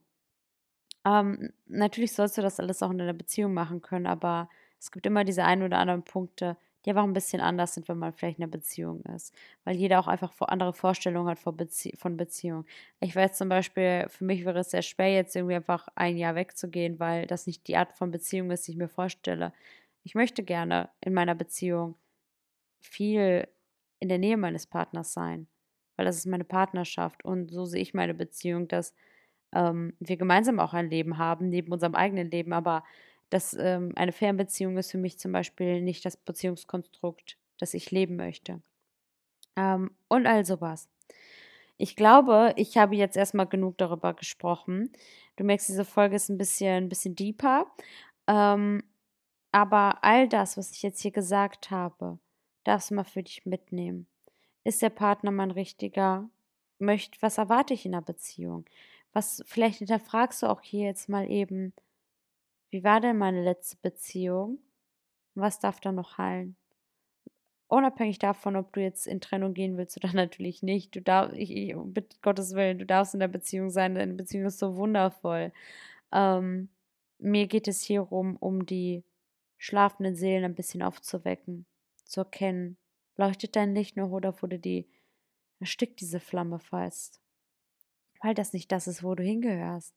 [1.05, 4.49] Ähm, natürlich sollst du das alles auch in deiner Beziehung machen können, aber
[4.79, 7.97] es gibt immer diese ein oder anderen Punkte, die einfach ein bisschen anders sind, wenn
[7.97, 9.33] man vielleicht in einer Beziehung ist.
[9.65, 12.65] Weil jeder auch einfach andere Vorstellungen hat von, Bezie Beziehung.
[13.01, 16.35] Ich weiß zum Beispiel, für mich wäre es sehr schwer, jetzt irgendwie einfach ein Jahr
[16.35, 19.51] wegzugehen, weil das nicht die Art von Beziehung ist, die ich mir vorstelle.
[20.03, 21.95] Ich möchte gerne in meiner Beziehung
[22.79, 23.47] viel
[23.99, 25.47] in der Nähe meines Partners sein,
[25.97, 28.93] weil das ist meine Partnerschaft und so sehe ich meine Beziehung, dass
[29.53, 32.83] ähm, wir gemeinsam auch ein Leben haben, neben unserem eigenen Leben, aber
[33.29, 38.15] dass ähm, eine Fernbeziehung ist für mich zum Beispiel nicht das Beziehungskonstrukt, das ich leben
[38.15, 38.61] möchte.
[39.55, 40.89] Ähm, und all sowas.
[41.77, 44.91] Ich glaube, ich habe jetzt erstmal genug darüber gesprochen.
[45.35, 47.67] Du merkst, diese Folge ist ein bisschen, ein bisschen deeper.
[48.27, 48.83] Ähm,
[49.51, 52.19] aber all das, was ich jetzt hier gesagt habe,
[52.63, 54.07] darfst du mal für dich mitnehmen.
[54.63, 56.29] Ist der Partner mein richtiger?
[56.79, 58.65] Möcht, was erwarte ich in einer Beziehung?
[59.13, 61.73] Was, vielleicht hinterfragst du auch hier jetzt mal eben,
[62.69, 64.59] wie war denn meine letzte Beziehung?
[65.35, 66.57] Was darf da noch heilen?
[67.67, 71.51] unabhängig davon, ob du jetzt in Trennung gehen willst oder natürlich nicht, du darfst, ich,
[71.51, 75.51] ich, mit Gottes Willen, du darfst in der Beziehung sein, deine Beziehung ist so wundervoll.
[76.11, 76.69] Ähm,
[77.19, 79.03] mir geht es hier um, um die
[79.57, 81.65] schlafenden Seelen ein bisschen aufzuwecken,
[82.05, 82.77] zu erkennen,
[83.15, 84.87] leuchtet dein Licht noch oder wurde die,
[85.59, 87.19] erstickt diese Flamme fast.
[88.21, 89.93] Weil das nicht das ist, wo du hingehörst.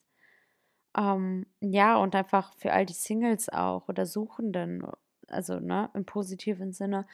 [0.97, 4.85] Ähm, ja, und einfach für all die Singles auch oder Suchenden,
[5.27, 7.05] also ne, im positiven Sinne,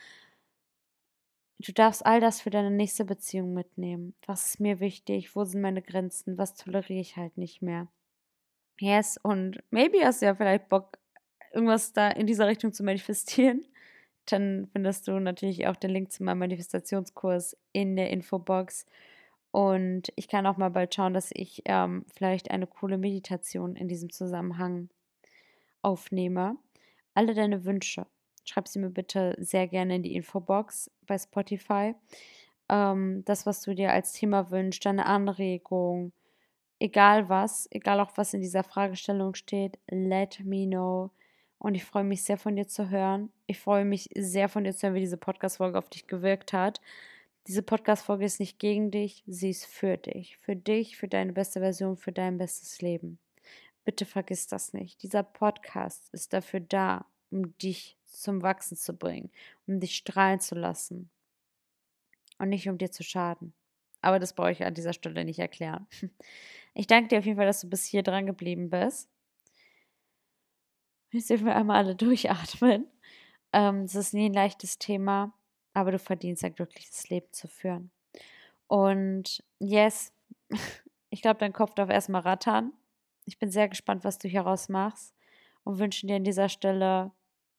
[1.60, 4.14] Du darfst all das für deine nächste Beziehung mitnehmen.
[4.28, 5.36] Was ist mir wichtig?
[5.36, 6.38] Wo sind meine Grenzen?
[6.38, 7.88] Was toleriere ich halt nicht mehr?
[8.80, 11.00] Yes, und maybe hast du ja vielleicht Bock,
[11.52, 13.66] irgendwas da in dieser Richtung zu manifestieren.
[14.26, 18.86] Dann findest du natürlich auch den Link zu meinem Manifestationskurs in der Infobox.
[19.58, 23.88] Und ich kann auch mal bald schauen, dass ich ähm, vielleicht eine coole Meditation in
[23.88, 24.88] diesem Zusammenhang
[25.82, 26.58] aufnehme.
[27.16, 28.05] Alle deine Wünsche,
[28.45, 31.95] schreib sie mir bitte sehr gerne in die Infobox bei Spotify.
[32.70, 36.12] Ähm, das, was du dir als Thema wünschst, deine Anregung,
[36.78, 41.10] egal was, egal auch was in dieser Fragestellung steht, let me know.
[41.58, 43.32] Und ich freue mich sehr von dir zu hören.
[43.47, 46.80] Ich freue mich sehr von dir zu hören, wie diese Podcast-Folge auf dich gewirkt hat.
[47.48, 50.36] Diese Podcast-Folge ist nicht gegen dich, sie ist für dich.
[50.38, 53.20] Für dich, für deine beste Version, für dein bestes Leben.
[53.86, 55.02] Bitte vergiss das nicht.
[55.02, 59.32] Dieser Podcast ist dafür da, um dich zum Wachsen zu bringen,
[59.66, 61.10] um dich strahlen zu lassen
[62.38, 63.54] und nicht um dir zu schaden.
[64.02, 65.88] Aber das brauche ich an dieser Stelle nicht erklären.
[66.80, 69.10] Ich danke dir auf jeden Fall, dass du bis hier dran geblieben bist.
[71.12, 72.86] Jetzt dürfen wir einmal alle durchatmen.
[73.52, 75.34] Ähm, ist nie ein leichtes Thema,
[75.78, 77.92] aber du verdienst ein glückliches Leben zu führen.
[78.66, 80.12] Und yes,
[81.12, 82.74] ich glaube, dein Kopf darf erstmal rattern.
[83.26, 85.14] Ich bin sehr gespannt, was du hieraus machst
[85.64, 87.12] und wünsche dir an dieser Stelle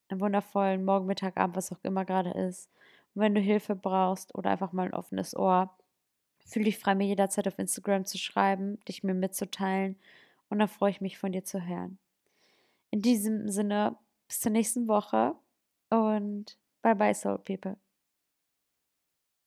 [0.09, 2.69] einen wundervollen Morgen, Mittag, Abend, was auch immer gerade ist.
[3.15, 5.79] Und wenn du Hilfe brauchst oder einfach mal ein offenes Ohr,
[6.45, 9.97] fühl dich frei, mir jederzeit auf Instagram zu schreiben, dich mir mitzuteilen.
[10.49, 11.99] Und dann freue ich mich, von dir zu hören.
[12.91, 13.97] In diesem Sinne,
[14.27, 15.37] bis zur nächsten Woche
[15.91, 17.77] und bye bye, Soul People.